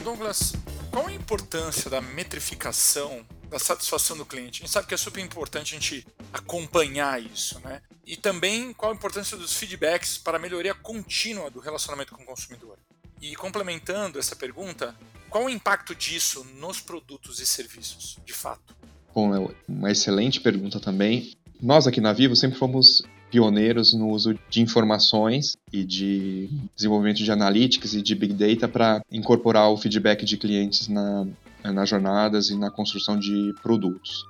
Douglas, 0.04 0.54
qual 0.90 1.08
a 1.08 1.14
importância 1.14 1.90
da 1.90 2.02
metrificação 2.02 3.22
da 3.52 3.60
satisfação 3.60 4.16
do 4.16 4.26
cliente. 4.26 4.62
A 4.62 4.66
gente 4.66 4.72
sabe 4.72 4.88
que 4.88 4.94
é 4.94 4.98
super 4.98 5.22
importante 5.22 5.76
a 5.76 5.80
gente 5.80 6.08
acompanhar 6.32 7.22
isso, 7.22 7.60
né? 7.60 7.82
E 8.08 8.16
também 8.16 8.72
qual 8.74 8.94
a 8.94 8.96
importância 8.96 9.36
dos 9.36 9.54
feedbacks 9.54 10.18
para 10.18 10.38
a 10.38 10.40
melhoria 10.40 10.74
contínua 10.74 11.52
do 11.52 11.60
relacionamento 11.60 12.16
com 12.16 12.24
o 12.24 12.26
consumidor. 12.26 12.78
E 13.22 13.36
complementando 13.36 14.18
essa 14.18 14.38
pergunta, 14.38 14.96
qual 15.30 15.46
o 15.46 15.50
impacto 15.50 15.94
disso 15.94 16.48
nos 16.56 16.80
produtos 16.80 17.42
e 17.42 17.46
serviços, 17.46 18.18
de 18.26 18.34
fato? 18.34 18.74
Bom, 19.14 19.36
é 19.36 19.56
uma 19.68 19.92
excelente 19.92 20.40
pergunta 20.40 20.80
também. 20.80 21.34
Nós 21.62 21.86
aqui 21.86 22.00
na 22.00 22.14
Vivo 22.14 22.38
sempre 22.38 22.58
fomos 22.58 23.04
pioneiros 23.30 23.94
no 23.94 24.10
uso 24.10 24.38
de 24.50 24.62
informações 24.62 25.58
e 25.72 25.84
de 25.84 26.50
desenvolvimento 26.76 27.18
de 27.18 27.32
analytics 27.32 27.94
e 27.94 28.02
de 28.02 28.16
big 28.16 28.34
data 28.34 28.68
para 28.68 29.02
incorporar 29.12 29.70
o 29.70 29.78
feedback 29.78 30.26
de 30.26 30.38
clientes 30.38 30.88
na, 30.88 31.28
nas 31.64 31.90
jornadas 31.90 32.50
e 32.50 32.58
na 32.58 32.72
construção 32.72 33.18
de 33.18 33.54
produtos. 33.62 34.26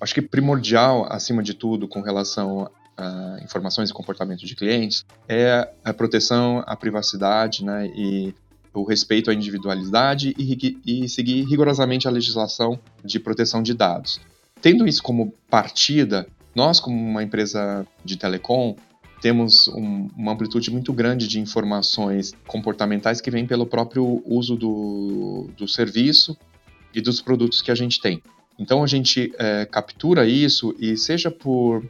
Acho 0.00 0.14
que 0.14 0.22
primordial, 0.22 1.06
acima 1.10 1.42
de 1.42 1.54
tudo, 1.54 1.86
com 1.86 2.00
relação 2.00 2.68
a 2.96 3.38
informações 3.42 3.90
e 3.90 3.92
comportamento 3.92 4.44
de 4.44 4.54
clientes, 4.54 5.04
é 5.28 5.70
a 5.84 5.92
proteção 5.92 6.62
à 6.66 6.74
privacidade 6.76 7.64
né, 7.64 7.86
e 7.94 8.34
o 8.74 8.84
respeito 8.84 9.30
à 9.30 9.34
individualidade 9.34 10.34
e, 10.38 10.78
e 10.84 11.08
seguir 11.08 11.44
rigorosamente 11.44 12.08
a 12.08 12.10
legislação 12.10 12.78
de 13.04 13.20
proteção 13.20 13.62
de 13.62 13.74
dados. 13.74 14.20
Tendo 14.60 14.86
isso 14.86 15.02
como 15.02 15.32
partida, 15.48 16.26
nós, 16.54 16.80
como 16.80 16.96
uma 16.96 17.22
empresa 17.22 17.86
de 18.04 18.16
telecom, 18.16 18.76
temos 19.20 19.68
um, 19.68 20.08
uma 20.16 20.32
amplitude 20.32 20.70
muito 20.70 20.92
grande 20.92 21.28
de 21.28 21.38
informações 21.38 22.32
comportamentais 22.46 23.20
que 23.20 23.30
vêm 23.30 23.46
pelo 23.46 23.66
próprio 23.66 24.22
uso 24.26 24.56
do, 24.56 25.48
do 25.56 25.68
serviço 25.68 26.36
e 26.94 27.00
dos 27.00 27.20
produtos 27.20 27.62
que 27.62 27.70
a 27.70 27.74
gente 27.74 28.00
tem. 28.00 28.22
Então 28.58 28.82
a 28.82 28.86
gente 28.86 29.32
é, 29.38 29.64
captura 29.64 30.26
isso 30.26 30.74
e 30.78 30.96
seja 30.96 31.30
por 31.30 31.84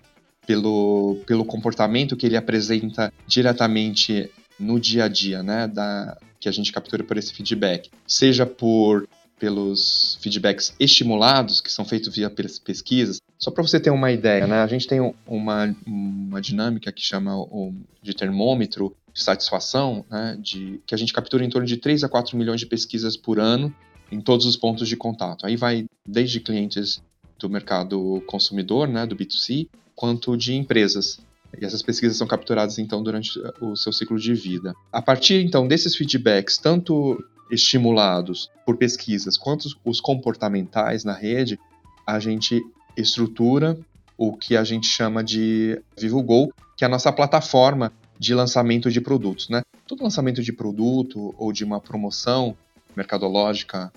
pelo, 0.46 1.20
pelo 1.26 1.44
comportamento 1.44 2.16
que 2.16 2.26
ele 2.26 2.36
apresenta 2.36 3.12
diretamente 3.26 4.30
no 4.58 4.78
dia 4.78 5.04
a 5.04 5.08
dia, 5.08 5.42
né, 5.42 5.66
da, 5.68 6.16
que 6.40 6.48
a 6.48 6.52
gente 6.52 6.72
captura 6.72 7.04
por 7.04 7.16
esse 7.16 7.32
feedback, 7.32 7.90
seja 8.06 8.44
por 8.44 9.08
pelos 9.38 10.18
feedbacks 10.20 10.72
estimulados 10.78 11.60
que 11.60 11.70
são 11.72 11.84
feitos 11.84 12.14
via 12.14 12.30
pesquisas. 12.30 13.20
Só 13.36 13.50
para 13.50 13.62
você 13.62 13.80
ter 13.80 13.90
uma 13.90 14.12
ideia, 14.12 14.46
né, 14.46 14.62
a 14.62 14.66
gente 14.68 14.86
tem 14.86 15.00
uma, 15.26 15.76
uma 15.84 16.40
dinâmica 16.40 16.92
que 16.92 17.02
chama 17.02 17.36
o, 17.36 17.74
de 18.00 18.14
termômetro 18.14 18.94
de 19.12 19.20
satisfação, 19.20 20.04
né, 20.08 20.38
de, 20.40 20.80
que 20.86 20.94
a 20.94 20.98
gente 20.98 21.12
captura 21.12 21.44
em 21.44 21.50
torno 21.50 21.66
de 21.66 21.76
3 21.76 22.04
a 22.04 22.08
4 22.08 22.36
milhões 22.36 22.60
de 22.60 22.66
pesquisas 22.66 23.16
por 23.16 23.40
ano 23.40 23.74
em 24.12 24.20
todos 24.20 24.44
os 24.44 24.56
pontos 24.56 24.86
de 24.86 24.96
contato. 24.96 25.46
Aí 25.46 25.56
vai 25.56 25.86
desde 26.06 26.38
clientes 26.38 27.02
do 27.38 27.48
mercado 27.48 28.22
consumidor, 28.26 28.86
né, 28.86 29.06
do 29.06 29.16
B2C, 29.16 29.68
quanto 29.96 30.36
de 30.36 30.54
empresas. 30.54 31.18
E 31.58 31.64
essas 31.64 31.82
pesquisas 31.82 32.16
são 32.16 32.26
capturadas 32.26 32.78
então 32.78 33.02
durante 33.02 33.30
o 33.60 33.74
seu 33.74 33.92
ciclo 33.92 34.18
de 34.18 34.34
vida. 34.34 34.74
A 34.92 35.00
partir 35.00 35.44
então 35.44 35.66
desses 35.66 35.96
feedbacks, 35.96 36.58
tanto 36.58 37.18
estimulados 37.50 38.50
por 38.64 38.76
pesquisas 38.76 39.36
quanto 39.36 39.68
os 39.84 40.00
comportamentais 40.00 41.04
na 41.04 41.14
rede, 41.14 41.58
a 42.06 42.18
gente 42.18 42.62
estrutura 42.96 43.78
o 44.16 44.36
que 44.36 44.56
a 44.56 44.64
gente 44.64 44.86
chama 44.86 45.24
de 45.24 45.80
VivoGo, 45.98 46.52
que 46.76 46.84
é 46.84 46.86
a 46.86 46.90
nossa 46.90 47.10
plataforma 47.10 47.92
de 48.18 48.34
lançamento 48.34 48.90
de 48.90 49.00
produtos. 49.00 49.48
Né? 49.48 49.62
Todo 49.86 50.02
lançamento 50.02 50.42
de 50.42 50.52
produto 50.52 51.34
ou 51.36 51.52
de 51.52 51.64
uma 51.64 51.80
promoção 51.80 52.56
mercadológica 52.96 53.92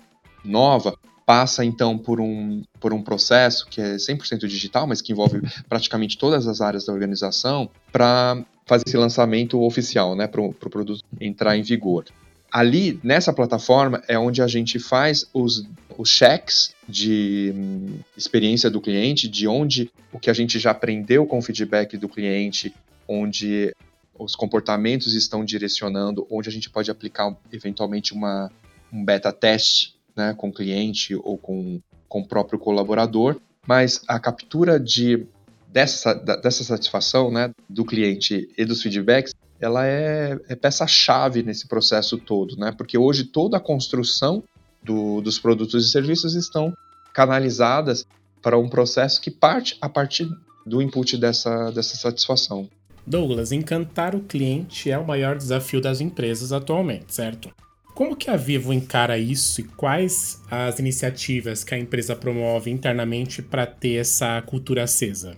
nova 0.46 0.96
passa 1.26 1.64
então 1.64 1.98
por 1.98 2.20
um, 2.20 2.62
por 2.78 2.94
um 2.94 3.02
processo 3.02 3.66
que 3.68 3.80
é 3.80 3.96
100% 3.96 4.46
digital, 4.46 4.86
mas 4.86 5.02
que 5.02 5.12
envolve 5.12 5.40
praticamente 5.68 6.16
todas 6.16 6.46
as 6.46 6.60
áreas 6.60 6.86
da 6.86 6.92
organização, 6.92 7.68
para 7.90 8.44
fazer 8.64 8.84
esse 8.86 8.96
lançamento 8.96 9.60
oficial, 9.60 10.14
né, 10.14 10.28
para 10.28 10.40
o 10.40 10.54
pro 10.54 10.70
produto 10.70 11.02
entrar 11.20 11.56
em 11.56 11.62
vigor. 11.62 12.04
Ali, 12.50 13.00
nessa 13.02 13.32
plataforma, 13.32 14.02
é 14.06 14.16
onde 14.16 14.40
a 14.40 14.46
gente 14.46 14.78
faz 14.78 15.28
os, 15.34 15.66
os 15.98 16.08
checks 16.08 16.74
de 16.88 17.52
hum, 17.54 17.98
experiência 18.16 18.70
do 18.70 18.80
cliente, 18.80 19.28
de 19.28 19.48
onde 19.48 19.90
o 20.12 20.18
que 20.18 20.30
a 20.30 20.32
gente 20.32 20.58
já 20.60 20.70
aprendeu 20.70 21.26
com 21.26 21.38
o 21.38 21.42
feedback 21.42 21.96
do 21.96 22.08
cliente, 22.08 22.72
onde 23.08 23.74
os 24.18 24.34
comportamentos 24.34 25.12
estão 25.12 25.44
direcionando, 25.44 26.26
onde 26.30 26.48
a 26.48 26.52
gente 26.52 26.70
pode 26.70 26.90
aplicar 26.90 27.36
eventualmente 27.52 28.14
uma, 28.14 28.50
um 28.92 29.04
beta 29.04 29.32
teste 29.32 29.95
né, 30.16 30.34
com 30.36 30.48
o 30.48 30.52
cliente 30.52 31.14
ou 31.14 31.36
com, 31.36 31.80
com 32.08 32.20
o 32.20 32.26
próprio 32.26 32.58
colaborador, 32.58 33.36
mas 33.66 34.02
a 34.08 34.18
captura 34.18 34.80
de, 34.80 35.26
dessa, 35.68 36.14
dessa 36.14 36.64
satisfação 36.64 37.30
né, 37.30 37.52
do 37.68 37.84
cliente 37.84 38.48
e 38.56 38.64
dos 38.64 38.82
feedbacks 38.82 39.34
ela 39.60 39.86
é, 39.86 40.38
é 40.48 40.54
peça-chave 40.54 41.42
nesse 41.42 41.66
processo 41.66 42.18
todo, 42.18 42.56
né? 42.56 42.72
Porque 42.76 42.98
hoje 42.98 43.24
toda 43.24 43.56
a 43.56 43.60
construção 43.60 44.42
do, 44.82 45.20
dos 45.20 45.38
produtos 45.38 45.86
e 45.86 45.90
serviços 45.90 46.34
estão 46.34 46.74
canalizadas 47.12 48.06
para 48.42 48.58
um 48.58 48.68
processo 48.68 49.20
que 49.20 49.30
parte 49.30 49.76
a 49.80 49.88
partir 49.88 50.28
do 50.66 50.82
input 50.82 51.16
dessa, 51.16 51.70
dessa 51.70 51.96
satisfação. 51.96 52.68
Douglas, 53.06 53.52
encantar 53.52 54.14
o 54.14 54.20
cliente 54.20 54.90
é 54.90 54.98
o 54.98 55.06
maior 55.06 55.36
desafio 55.36 55.80
das 55.80 56.00
empresas 56.00 56.52
atualmente, 56.52 57.14
certo? 57.14 57.50
Como 57.96 58.14
que 58.14 58.28
a 58.28 58.36
Vivo 58.36 58.74
encara 58.74 59.16
isso 59.16 59.58
e 59.62 59.64
quais 59.64 60.38
as 60.50 60.78
iniciativas 60.78 61.64
que 61.64 61.74
a 61.74 61.78
empresa 61.78 62.14
promove 62.14 62.70
internamente 62.70 63.40
para 63.40 63.64
ter 63.64 63.94
essa 63.94 64.42
cultura 64.42 64.82
acesa? 64.82 65.34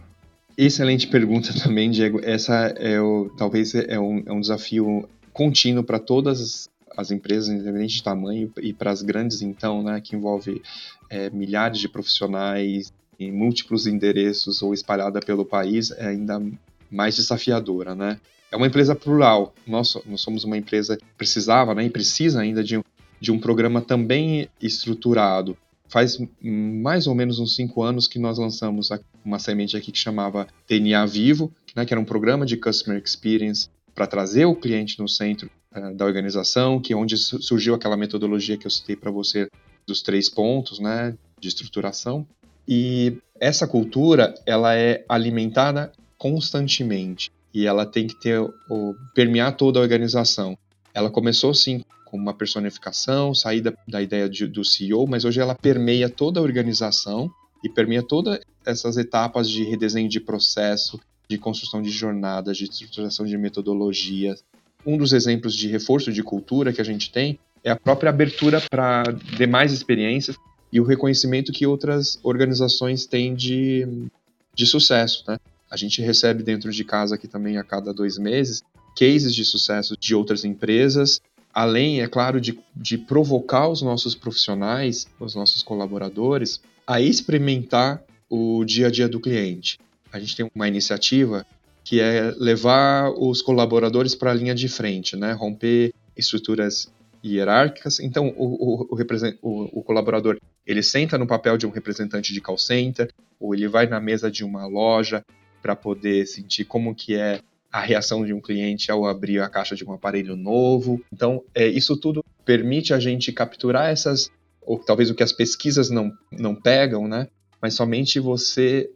Excelente 0.57 1.07
pergunta 1.07 1.55
também, 1.62 1.88
Diego. 1.88 2.21
Essa 2.21 2.75
é 2.77 3.00
o, 3.00 3.31
talvez 3.38 3.77
é 3.77 3.97
um, 4.00 4.25
é 4.27 4.33
um 4.33 4.41
desafio 4.41 5.09
contínuo 5.33 5.85
para 5.85 6.00
todas 6.00 6.69
as 6.97 7.12
empresas, 7.12 7.49
independente 7.49 7.95
de 7.95 8.03
tamanho, 8.03 8.53
e 8.61 8.73
para 8.73 8.91
as 8.91 9.03
grandes, 9.03 9.41
então, 9.41 9.81
né, 9.81 10.00
que 10.00 10.17
envolve 10.17 10.61
é, 11.09 11.31
milhares 11.31 11.79
de 11.79 11.88
profissionais 11.88 12.93
em 13.21 13.31
múltiplos 13.31 13.87
endereços 13.87 14.62
ou 14.62 14.75
espalhada 14.75 15.21
pelo 15.21 15.45
país, 15.45 15.93
é 15.93 16.09
ainda 16.09 16.43
mais 16.91 17.15
desafiadora, 17.15 17.95
né? 17.95 18.19
É 18.50 18.57
uma 18.57 18.67
empresa 18.67 18.95
plural. 18.95 19.55
Nós, 19.67 19.97
nós 20.07 20.21
somos 20.21 20.45
uma 20.45 20.57
empresa 20.57 20.97
que 20.97 21.05
precisava, 21.17 21.75
né, 21.75 21.85
e 21.85 21.90
precisa 21.90 22.40
ainda 22.40 22.64
de 22.64 22.78
um, 22.78 22.83
de 23.21 23.31
um 23.31 23.38
programa 23.38 23.81
também 23.81 24.49
estruturado. 24.61 25.57
Faz 25.87 26.19
mais 26.43 27.07
ou 27.07 27.14
menos 27.14 27.38
uns 27.38 27.55
cinco 27.55 27.83
anos 27.83 28.07
que 28.07 28.19
nós 28.19 28.38
lançamos 28.38 28.88
uma 29.25 29.38
semente 29.38 29.76
aqui 29.76 29.90
que 29.90 29.99
chamava 29.99 30.47
DNA 30.69 31.05
Vivo, 31.07 31.52
né, 31.75 31.85
que 31.85 31.93
era 31.93 32.00
um 32.00 32.05
programa 32.05 32.47
de 32.47 32.57
Customer 32.57 33.02
Experience 33.02 33.69
para 33.95 34.07
trazer 34.07 34.45
o 34.45 34.55
cliente 34.55 34.99
no 34.99 35.09
centro 35.09 35.50
uh, 35.75 35.95
da 35.95 36.05
organização, 36.05 36.81
que 36.81 36.93
é 36.93 36.97
onde 36.97 37.17
surgiu 37.17 37.75
aquela 37.75 37.97
metodologia 37.97 38.57
que 38.57 38.67
eu 38.67 38.71
citei 38.71 38.97
para 38.97 39.11
você 39.11 39.49
dos 39.87 40.02
três 40.02 40.28
pontos, 40.28 40.78
né, 40.78 41.14
de 41.40 41.49
estruturação. 41.49 42.26
E 42.67 43.19
essa 43.40 43.67
cultura, 43.67 44.35
ela 44.47 44.75
é 44.75 45.05
alimentada 45.09 45.90
constantemente 46.19 47.31
e 47.52 47.67
ela 47.67 47.87
tem 47.87 48.07
que 48.07 48.14
ter 48.14 48.40
o 48.69 48.95
permear 49.14 49.57
toda 49.57 49.78
a 49.78 49.83
organização. 49.83 50.57
Ela 50.93 51.11
começou 51.11 51.55
sim 51.55 51.83
com 52.05 52.17
uma 52.17 52.33
personificação, 52.33 53.35
saída 53.35 53.76
da 53.87 54.00
ideia 54.00 54.28
de, 54.28 54.47
do 54.47 54.64
CEO, 54.64 55.07
mas 55.07 55.25
hoje 55.25 55.40
ela 55.40 55.55
permeia 55.55 56.09
toda 56.09 56.40
a 56.40 56.43
organização 56.43 57.31
e 57.62 57.69
permeia 57.69 58.02
todas 58.02 58.40
essas 58.64 58.97
etapas 58.97 59.49
de 59.49 59.62
redesenho 59.64 60.09
de 60.09 60.21
processo, 60.21 60.99
de 61.28 61.37
construção 61.37 61.83
de 61.83 61.90
jornadas, 61.90 62.57
de 62.57 62.64
estruturação 62.64 63.26
de 63.26 63.37
metodologias. 63.37 64.43
Um 64.87 64.97
dos 64.97 65.12
exemplos 65.12 65.55
de 65.55 65.69
reforço 65.69 66.12
de 66.12 66.23
cultura 66.23 66.73
que 66.73 66.81
a 66.81 66.85
gente 66.85 67.11
tem 67.11 67.38
é 67.62 67.71
a 67.71 67.76
própria 67.76 68.09
abertura 68.09 68.62
para 68.71 69.02
demais 69.37 69.73
experiências 69.73 70.37
e 70.73 70.81
o 70.81 70.85
reconhecimento 70.85 71.52
que 71.52 71.67
outras 71.67 72.19
organizações 72.23 73.07
têm 73.07 73.35
de, 73.35 74.09
de 74.55 74.67
sucesso. 74.67 75.25
Né? 75.28 75.38
A 75.70 75.76
gente 75.76 76.00
recebe 76.02 76.42
dentro 76.42 76.70
de 76.70 76.84
casa 76.84 77.14
aqui 77.14 77.28
também 77.28 77.58
a 77.58 77.64
cada 77.64 77.92
dois 77.92 78.18
meses 78.18 78.62
cases 78.98 79.32
de 79.32 79.44
sucesso 79.44 79.96
de 79.96 80.12
outras 80.12 80.44
empresas, 80.44 81.20
além, 81.54 82.02
é 82.02 82.08
claro, 82.08 82.40
de, 82.40 82.58
de 82.75 82.98
provocar 82.98 83.68
os 83.68 83.80
nossos 83.80 84.16
profissionais, 84.16 85.06
os 85.20 85.37
nossos 85.37 85.62
colaboradores, 85.62 86.60
a 86.84 87.00
experimentar 87.00 88.02
o 88.28 88.64
dia 88.64 88.88
a 88.88 88.90
dia 88.90 89.08
do 89.08 89.20
cliente. 89.20 89.78
A 90.12 90.18
gente 90.18 90.34
tem 90.34 90.50
uma 90.52 90.66
iniciativa 90.66 91.46
que 91.84 92.00
é 92.00 92.34
levar 92.37 93.10
os 93.10 93.40
colaboradores 93.40 94.14
para 94.14 94.32
a 94.32 94.34
linha 94.34 94.54
de 94.54 94.68
frente, 94.68 95.16
né? 95.16 95.32
romper 95.32 95.94
estruturas 96.16 96.92
hierárquicas. 97.25 98.00
Então, 98.00 98.34
o, 98.37 98.44
o, 98.44 98.98
o, 99.42 99.78
o, 99.80 99.82
colaborador 99.82 100.38
ele 100.66 100.82
senta 100.82 101.16
no 101.16 101.26
papel 101.26 101.56
de 101.56 101.66
um 101.66 101.70
representante 101.70 102.32
de 102.32 102.40
call 102.40 102.58
center, 102.58 103.10
ou 103.40 103.54
ele 103.54 103.68
vai 103.68 103.87
na 103.87 104.00
mesa 104.00 104.30
de 104.30 104.44
uma 104.44 104.66
loja, 104.66 105.25
para 105.61 105.77
poder 105.77 106.27
sentir 106.27 106.65
como 106.65 106.95
que 106.95 107.15
é 107.15 107.41
a 107.71 107.81
reação 107.81 108.25
de 108.25 108.33
um 108.33 108.41
cliente 108.41 108.91
ao 108.91 109.07
abrir 109.07 109.41
a 109.41 109.49
caixa 109.49 109.77
de 109.77 109.85
um 109.85 109.93
aparelho 109.93 110.37
novo. 110.37 111.03
Então, 111.12 111.43
é, 111.55 111.67
isso 111.67 111.97
tudo 111.97 112.25
permite 112.45 112.95
a 112.95 112.99
gente 112.99 113.31
capturar 113.33 113.91
essas, 113.91 114.31
ou 114.62 114.79
talvez 114.79 115.11
o 115.11 115.15
que 115.15 115.23
as 115.23 115.33
pesquisas 115.33 115.91
não, 115.91 116.11
não 116.33 116.55
pegam, 116.55 117.07
né? 117.07 117.29
Mas 117.61 117.75
somente 117.75 118.19
você 118.19 118.88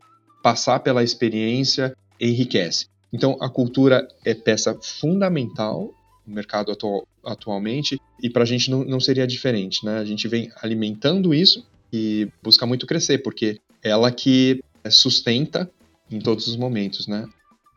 passar 0.42 0.80
pela 0.80 1.04
experiência 1.04 1.94
enriquece. 2.18 2.86
Então, 3.12 3.36
a 3.40 3.48
cultura 3.48 4.08
é 4.24 4.34
peça 4.34 4.76
fundamental 4.80 5.92
no 6.26 6.34
mercado 6.34 6.72
atual, 6.72 7.06
atualmente 7.24 8.00
e 8.22 8.30
para 8.30 8.42
a 8.42 8.46
gente 8.46 8.70
não, 8.70 8.84
não 8.84 9.00
seria 9.00 9.26
diferente, 9.26 9.84
né? 9.84 9.98
A 9.98 10.04
gente 10.04 10.26
vem 10.28 10.50
alimentando 10.62 11.34
isso 11.34 11.66
e 11.92 12.28
busca 12.42 12.64
muito 12.64 12.86
crescer, 12.86 13.18
porque 13.18 13.60
é 13.82 13.90
ela 13.90 14.10
que 14.10 14.62
sustenta 14.90 15.70
em 16.12 16.20
todos 16.20 16.46
os 16.46 16.56
momentos, 16.56 17.06
né? 17.06 17.28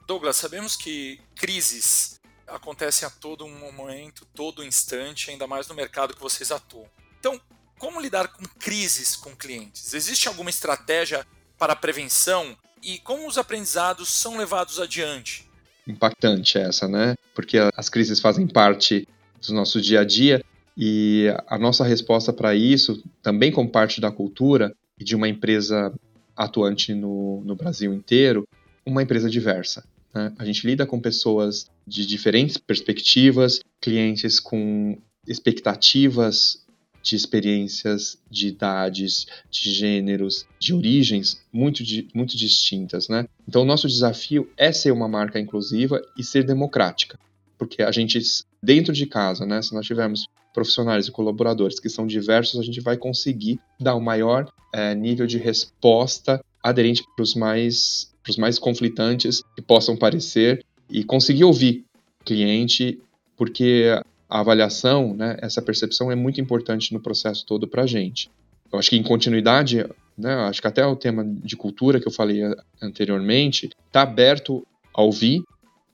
Douglas, 0.08 0.36
sabemos 0.36 0.76
que 0.76 1.20
crises 1.36 2.20
acontecem 2.48 3.08
a 3.08 3.12
todo 3.12 3.48
momento, 3.48 4.26
todo 4.36 4.64
instante, 4.64 5.32
ainda 5.32 5.48
mais 5.48 5.68
no 5.68 5.74
mercado 5.74 6.14
que 6.14 6.22
vocês 6.22 6.52
atuam. 6.52 6.88
Então, 7.20 7.42
como 7.80 8.00
lidar 8.00 8.28
com 8.28 8.46
crises 8.60 9.16
com 9.16 9.36
clientes? 9.36 9.94
Existe 9.94 10.28
alguma 10.28 10.50
estratégia 10.50 11.26
para 11.58 11.76
prevenção 11.76 12.56
e 12.84 13.00
como 13.00 13.28
os 13.28 13.38
aprendizados 13.38 14.10
são 14.10 14.38
levados 14.38 14.80
adiante? 14.80 15.50
Impactante 15.88 16.58
essa, 16.58 16.88
né? 16.88 17.16
Porque 17.34 17.58
as 17.76 17.90
crises 17.90 18.20
fazem 18.20 18.48
parte 18.48 19.08
do 19.46 19.54
nosso 19.54 19.82
dia 19.82 20.02
a 20.02 20.06
dia 20.06 20.44
e 20.78 21.28
a 21.48 21.58
nossa 21.58 21.84
resposta 21.84 22.34
para 22.34 22.54
isso, 22.54 23.04
também 23.22 23.52
como 23.52 23.70
parte 23.70 24.02
da 24.02 24.12
cultura 24.12 24.76
e 25.00 25.04
de 25.04 25.16
uma 25.16 25.28
empresa 25.28 25.94
atuante 26.36 26.94
no, 26.94 27.42
no 27.46 27.56
Brasil 27.56 27.94
inteiro, 27.94 28.48
uma 28.86 29.02
empresa 29.02 29.30
diversa. 29.30 29.84
Né? 30.14 30.34
A 30.38 30.46
gente 30.46 30.66
lida 30.66 30.86
com 30.86 31.00
pessoas 31.00 31.70
de 31.86 32.06
diferentes 32.06 32.58
perspectivas, 32.58 33.60
clientes 33.82 34.40
com 34.40 34.98
expectativas 35.28 36.66
de 37.06 37.16
experiências, 37.16 38.18
de 38.32 38.48
idades, 38.48 39.28
de 39.52 39.72
gêneros, 39.72 40.48
de 40.60 40.74
origens 40.74 41.40
muito, 41.54 41.84
muito 42.16 42.36
distintas, 42.36 43.08
né? 43.08 43.28
Então, 43.48 43.62
o 43.62 43.66
nosso 43.66 43.88
desafio 43.88 44.50
é 44.58 44.72
ser 44.72 44.92
uma 44.92 45.08
marca 45.08 45.40
inclusiva 45.40 46.02
e 46.18 46.24
ser 46.24 46.44
democrática, 46.44 47.20
porque 47.60 47.84
a 47.84 47.92
gente, 47.92 48.20
dentro 48.62 48.92
de 48.92 49.06
casa, 49.06 49.46
né, 49.46 49.62
se 49.62 49.72
nós 49.76 49.86
tivermos 49.86 50.28
profissionais 50.56 51.08
e 51.08 51.12
colaboradores 51.12 51.82
que 51.82 51.90
são 51.90 52.08
diversos, 52.08 52.58
a 52.58 52.64
gente 52.64 52.80
vai 52.80 52.96
conseguir 52.96 53.60
dar 53.78 53.94
o 53.94 54.02
maior 54.02 54.50
é, 54.74 54.96
nível 54.96 55.28
de 55.28 55.38
resposta 55.38 56.42
aderente 56.64 57.04
para 57.14 57.22
os 57.22 57.36
mais, 57.36 58.12
mais 58.38 58.58
conflitantes 58.58 59.44
que 59.54 59.62
possam 59.62 59.98
parecer 59.98 60.66
e 60.90 61.04
conseguir 61.04 61.44
ouvir 61.44 61.84
o 62.22 62.24
cliente, 62.24 62.98
porque 63.36 63.86
a 64.30 64.40
avaliação, 64.40 65.14
né, 65.14 65.38
essa 65.42 65.62
percepção 65.62 66.10
é 66.10 66.16
muito 66.16 66.40
importante 66.40 66.94
no 66.94 67.02
processo 67.02 67.46
todo 67.46 67.68
para 67.68 67.84
a 67.84 67.88
gente. 67.88 68.32
Eu 68.72 68.80
acho 68.80 68.90
que 68.90 68.98
em 68.98 69.04
continuidade, 69.04 69.86
né, 70.18 70.34
acho 70.48 70.62
que 70.62 70.68
até 70.68 70.86
o 70.86 70.96
tema 70.96 71.24
de 71.26 71.58
cultura 71.58 72.00
que 72.00 72.08
eu 72.08 72.12
falei 72.12 72.42
anteriormente, 72.82 73.70
está 73.88 74.04
aberto 74.04 74.66
a 74.94 75.02
ouvir, 75.02 75.44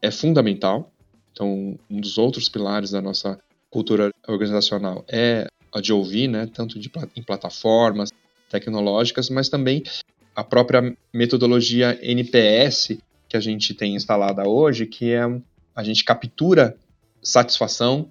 é 0.01 0.12
fundamental. 0.12 0.91
Então, 1.32 1.80
um 1.89 2.00
dos 2.00 2.20
outros 2.20 2.48
pilares 2.48 2.91
da 2.91 3.01
nossa 3.01 3.39
cultura 3.72 4.12
organizacional 4.28 5.04
é 5.10 5.48
a 5.74 5.82
de 5.82 5.92
ouvir, 5.92 6.28
né, 6.28 6.48
tanto 6.54 6.78
de, 6.78 6.92
em 7.16 7.24
plataformas 7.24 8.12
tecnológicas, 8.50 9.30
mas 9.30 9.50
também 9.50 9.82
a 10.36 10.44
própria 10.44 10.96
metodologia 11.13 11.98
NPS 12.01 12.98
que 13.28 13.38
a 13.38 13.40
gente 13.40 13.74
tem 13.74 13.96
instalada 13.96 14.48
hoje, 14.48 14.86
que 14.86 15.12
é 15.12 15.22
a 15.74 15.84
gente 15.84 16.04
captura 16.04 16.75
satisfação 17.24 18.10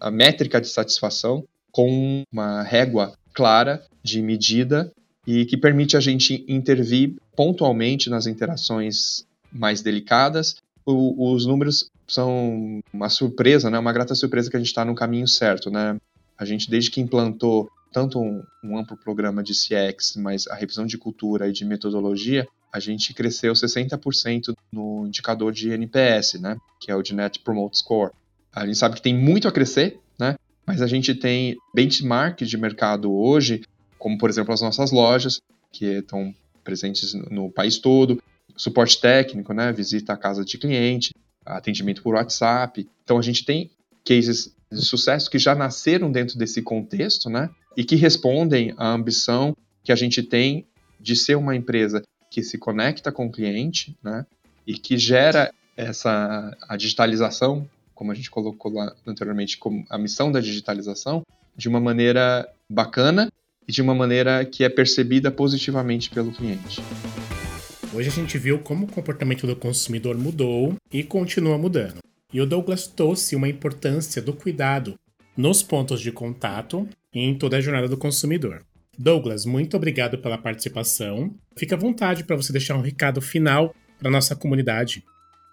a 0.00 0.10
métrica 0.10 0.60
de 0.60 0.68
satisfação 0.68 1.44
com 1.72 2.22
uma 2.32 2.62
régua 2.62 3.14
clara 3.32 3.82
de 4.02 4.22
medida 4.22 4.92
e 5.26 5.44
que 5.44 5.56
permite 5.56 5.96
a 5.96 6.00
gente 6.00 6.44
intervir 6.48 7.16
pontualmente 7.36 8.08
nas 8.08 8.26
interações 8.26 9.26
mais 9.52 9.82
delicadas. 9.82 10.56
O, 10.86 11.32
os 11.32 11.46
números 11.46 11.90
são 12.08 12.80
uma 12.92 13.08
surpresa, 13.08 13.70
né? 13.70 13.78
uma 13.78 13.92
grata 13.92 14.14
surpresa 14.14 14.50
que 14.50 14.56
a 14.56 14.60
gente 14.60 14.68
está 14.68 14.84
no 14.84 14.94
caminho 14.94 15.28
certo. 15.28 15.70
Né? 15.70 15.98
A 16.36 16.44
gente, 16.44 16.70
desde 16.70 16.90
que 16.90 17.00
implantou 17.00 17.70
tanto 17.92 18.20
um, 18.20 18.42
um, 18.64 18.78
amplo 18.78 18.96
programa 18.96 19.42
de 19.42 19.52
CX, 19.52 20.16
mas 20.16 20.46
a 20.48 20.54
revisão 20.54 20.86
de 20.86 20.98
cultura 20.98 21.48
e 21.48 21.52
de 21.52 21.64
metodologia, 21.64 22.46
a 22.72 22.80
gente 22.80 23.14
cresceu 23.14 23.52
60% 23.52 24.54
no 24.72 25.06
indicador 25.06 25.52
de 25.52 25.70
NPS, 25.70 26.34
né? 26.34 26.56
que 26.80 26.90
é 26.90 26.96
o 26.96 27.02
de 27.02 27.14
Net 27.14 27.38
Promote 27.40 27.78
Score. 27.78 28.12
A 28.52 28.66
gente 28.66 28.78
sabe 28.78 28.96
que 28.96 29.02
tem 29.02 29.16
muito 29.16 29.46
a 29.46 29.52
crescer, 29.52 30.00
né? 30.18 30.36
Mas 30.66 30.82
a 30.82 30.86
gente 30.86 31.14
tem 31.14 31.56
benchmarks 31.74 32.48
de 32.48 32.56
mercado 32.58 33.12
hoje, 33.12 33.62
como 33.98 34.18
por 34.18 34.28
exemplo 34.28 34.52
as 34.52 34.60
nossas 34.60 34.90
lojas, 34.90 35.40
que 35.72 35.84
estão 35.84 36.34
presentes 36.64 37.14
no 37.14 37.50
país 37.50 37.78
todo, 37.78 38.20
suporte 38.56 39.00
técnico, 39.00 39.52
né? 39.52 39.72
Visita 39.72 40.12
a 40.12 40.16
casa 40.16 40.44
de 40.44 40.58
cliente, 40.58 41.12
atendimento 41.56 42.02
por 42.02 42.14
WhatsApp. 42.14 42.86
Então 43.04 43.18
a 43.18 43.22
gente 43.22 43.44
tem 43.44 43.70
cases 44.04 44.54
de 44.70 44.84
sucesso 44.84 45.30
que 45.30 45.38
já 45.38 45.54
nasceram 45.54 46.10
dentro 46.12 46.38
desse 46.38 46.62
contexto, 46.62 47.30
né? 47.30 47.50
E 47.76 47.84
que 47.84 47.96
respondem 47.96 48.74
à 48.76 48.92
ambição 48.92 49.56
que 49.82 49.92
a 49.92 49.96
gente 49.96 50.22
tem 50.22 50.66
de 51.00 51.16
ser 51.16 51.36
uma 51.36 51.54
empresa 51.56 52.02
que 52.30 52.42
se 52.42 52.58
conecta 52.58 53.10
com 53.10 53.26
o 53.26 53.32
cliente, 53.32 53.96
né? 54.02 54.26
E 54.66 54.74
que 54.74 54.98
gera 54.98 55.52
essa 55.76 56.56
a 56.68 56.76
digitalização 56.76 57.68
como 57.98 58.12
a 58.12 58.14
gente 58.14 58.30
colocou 58.30 58.72
lá 58.72 58.94
anteriormente, 59.04 59.58
como 59.58 59.84
a 59.90 59.98
missão 59.98 60.30
da 60.30 60.38
digitalização, 60.38 61.24
de 61.56 61.68
uma 61.68 61.80
maneira 61.80 62.48
bacana 62.70 63.28
e 63.66 63.72
de 63.72 63.82
uma 63.82 63.92
maneira 63.92 64.44
que 64.44 64.62
é 64.62 64.68
percebida 64.68 65.32
positivamente 65.32 66.08
pelo 66.08 66.30
cliente. 66.30 66.80
Hoje 67.94 68.08
a 68.08 68.12
gente 68.12 68.36
viu 68.36 68.58
como 68.58 68.84
o 68.84 68.92
comportamento 68.92 69.46
do 69.46 69.56
consumidor 69.56 70.16
mudou 70.16 70.74
e 70.92 71.02
continua 71.02 71.56
mudando. 71.56 72.00
E 72.32 72.40
o 72.40 72.46
Douglas 72.46 72.86
trouxe 72.86 73.34
uma 73.34 73.48
importância 73.48 74.20
do 74.20 74.34
cuidado 74.34 74.94
nos 75.34 75.62
pontos 75.62 76.00
de 76.00 76.12
contato 76.12 76.86
e 77.14 77.20
em 77.20 77.36
toda 77.36 77.56
a 77.56 77.60
jornada 77.60 77.88
do 77.88 77.96
consumidor. 77.96 78.62
Douglas, 78.98 79.46
muito 79.46 79.74
obrigado 79.74 80.18
pela 80.18 80.36
participação. 80.36 81.34
Fique 81.56 81.72
à 81.72 81.78
vontade 81.78 82.24
para 82.24 82.36
você 82.36 82.52
deixar 82.52 82.76
um 82.76 82.82
recado 82.82 83.22
final 83.22 83.74
para 83.98 84.10
nossa 84.10 84.36
comunidade. 84.36 85.02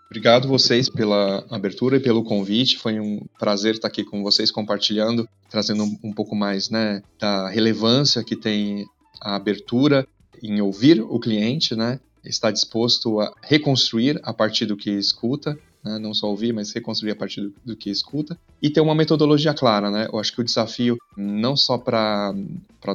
Obrigado 0.09 0.47
vocês 0.47 0.89
pela 0.89 1.45
abertura 1.49 1.97
e 1.97 2.01
pelo 2.01 2.23
convite. 2.23 2.77
Foi 2.77 2.99
um 2.99 3.21
prazer 3.39 3.75
estar 3.75 3.87
aqui 3.87 4.03
com 4.03 4.21
vocês 4.21 4.51
compartilhando, 4.51 5.27
trazendo 5.49 5.83
um, 6.03 6.11
pouco 6.11 6.35
mais 6.35 6.69
né, 6.69 7.01
da 7.19 7.47
relevância 7.49 8.23
que 8.23 8.35
tem 8.35 8.85
a 9.21 9.35
abertura 9.35 10.05
em 10.43 10.59
ouvir 10.59 11.01
o 11.01 11.17
cliente, 11.17 11.75
né? 11.75 11.99
Estar 12.25 12.51
disposto 12.51 13.19
a 13.19 13.33
reconstruir 13.41 14.19
a 14.23 14.33
partir 14.33 14.65
do 14.65 14.75
que 14.75 14.89
escuta, 14.91 15.57
né, 15.83 15.99
não 15.99 16.13
só 16.13 16.27
ouvir, 16.27 16.53
mas 16.53 16.71
reconstruir 16.71 17.11
a 17.11 17.15
partir 17.15 17.41
do, 17.41 17.53
do, 17.63 17.75
que 17.75 17.89
escuta 17.89 18.37
e 18.61 18.69
ter 18.69 18.81
uma 18.81 18.95
metodologia 18.95 19.53
clara, 19.53 19.91
né? 19.91 20.07
Eu 20.11 20.19
acho 20.19 20.33
que 20.33 20.41
o 20.41 20.43
desafio 20.43 20.97
não 21.15 21.55
só 21.55 21.77
para 21.77 22.33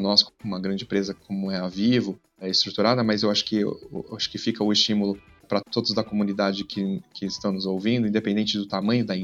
nós, 0.01 0.25
uma 0.45 0.59
grande 0.59 0.85
empresa 0.85 1.15
como 1.15 1.51
é 1.51 1.59
a 1.59 1.69
Vivo, 1.69 2.19
é 2.41 2.49
estruturada, 2.49 3.05
mas 3.05 3.23
eu 3.23 3.31
acho 3.31 3.45
que 3.45 3.57
eu, 3.57 3.79
eu 3.93 4.17
acho 4.17 4.29
que 4.29 4.39
fica 4.39 4.65
o 4.65 4.73
estímulo 4.73 5.17
para 5.47 5.61
todos 5.61 5.93
da 5.93 6.03
comunidade 6.03 6.65
que, 6.65 7.03
que 7.13 7.27
estão 7.27 7.53
nos 7.53 7.67
ouvindo, 7.67 8.07
independente 8.07 8.57
do 8.57 8.67
tamanho 8.67 9.05
da, 9.05 9.15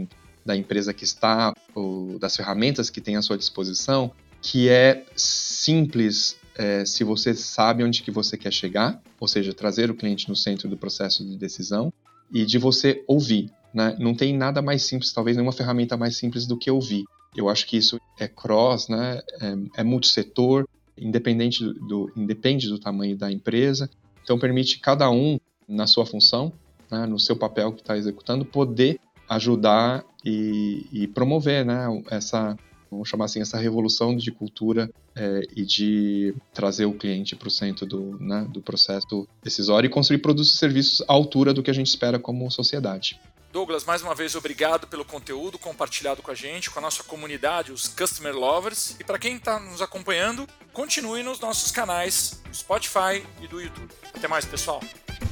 da 0.44 0.56
empresa 0.56 0.92
que 0.92 1.04
está, 1.04 1.52
ou 1.74 2.18
das 2.18 2.36
ferramentas 2.36 2.90
que 2.90 3.00
tem 3.00 3.16
à 3.16 3.22
sua 3.22 3.38
disposição, 3.38 4.12
que 4.42 4.68
é 4.68 5.04
simples 5.16 6.36
é, 6.56 6.84
se 6.84 7.04
você 7.04 7.34
sabe 7.34 7.84
onde 7.84 8.02
que 8.02 8.10
você 8.10 8.36
quer 8.36 8.52
chegar, 8.52 9.00
ou 9.20 9.28
seja, 9.28 9.52
trazer 9.52 9.90
o 9.90 9.94
cliente 9.94 10.28
no 10.28 10.36
centro 10.36 10.68
do 10.68 10.76
processo 10.76 11.24
de 11.24 11.36
decisão, 11.36 11.92
e 12.32 12.44
de 12.44 12.58
você 12.58 13.04
ouvir. 13.06 13.50
Né? 13.72 13.96
Não 13.98 14.14
tem 14.14 14.36
nada 14.36 14.60
mais 14.60 14.82
simples, 14.82 15.12
talvez 15.12 15.36
nenhuma 15.36 15.52
ferramenta 15.52 15.96
mais 15.96 16.16
simples 16.16 16.46
do 16.46 16.56
que 16.56 16.70
ouvir. 16.70 17.04
Eu 17.36 17.48
acho 17.48 17.66
que 17.66 17.76
isso 17.76 18.00
é 18.18 18.26
cross, 18.26 18.88
né? 18.88 19.20
é, 19.40 19.80
é 19.80 19.84
multissetor, 19.84 20.66
independente 20.96 21.62
do, 21.62 21.74
do, 21.74 22.12
independe 22.16 22.68
do 22.68 22.78
tamanho 22.78 23.16
da 23.16 23.30
empresa, 23.30 23.90
então 24.22 24.38
permite 24.38 24.80
cada 24.80 25.10
um 25.10 25.38
na 25.68 25.86
sua 25.86 26.06
função, 26.06 26.52
né, 26.90 27.06
no 27.06 27.18
seu 27.18 27.36
papel 27.36 27.72
que 27.72 27.80
está 27.80 27.96
executando, 27.96 28.44
poder 28.44 28.98
ajudar 29.28 30.04
e, 30.24 30.86
e, 30.92 31.06
promover 31.08 31.64
né, 31.66 31.86
essa, 32.10 32.56
vamos 32.90 33.08
chamar 33.08 33.26
assim, 33.26 33.40
essa 33.40 33.58
revolução 33.58 34.16
de 34.16 34.30
cultura 34.30 34.90
é, 35.14 35.40
e 35.54 35.64
de 35.64 36.34
trazer 36.52 36.86
o 36.86 36.92
cliente 36.92 37.34
para 37.36 37.48
o 37.48 37.50
centro 37.50 37.86
do, 37.86 38.18
né, 38.20 38.46
do 38.50 38.60
processo 38.60 39.26
decisório 39.42 39.86
e 39.86 39.90
construir 39.90 40.18
produtos 40.18 40.54
e 40.54 40.56
serviços 40.56 41.02
à 41.08 41.12
altura 41.12 41.52
do 41.52 41.62
que 41.62 41.70
a 41.70 41.74
gente 41.74 41.88
espera 41.88 42.18
como 42.18 42.50
sociedade. 42.50 43.18
Douglas, 43.52 43.84
mais 43.86 44.02
uma 44.02 44.14
vez, 44.14 44.34
obrigado 44.34 44.86
pelo 44.86 45.02
conteúdo 45.02 45.58
compartilhado 45.58 46.20
com 46.20 46.30
a 46.30 46.34
gente, 46.34 46.68
com 46.68 46.78
a 46.78 46.82
nossa 46.82 47.02
comunidade, 47.02 47.72
os 47.72 47.88
Customer 47.88 48.36
Lovers. 48.36 48.96
E 49.00 49.04
para 49.04 49.18
quem 49.18 49.36
está 49.36 49.58
nos 49.58 49.80
acompanhando, 49.80 50.46
continue 50.74 51.22
nos 51.22 51.40
nossos 51.40 51.70
canais 51.70 52.42
do 52.46 52.54
Spotify 52.54 53.24
e 53.40 53.48
do 53.48 53.58
YouTube. 53.58 53.88
Até 54.14 54.28
mais, 54.28 54.44
pessoal! 54.44 54.82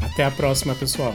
Até 0.00 0.24
a 0.24 0.30
próxima, 0.30 0.74
pessoal. 0.74 1.14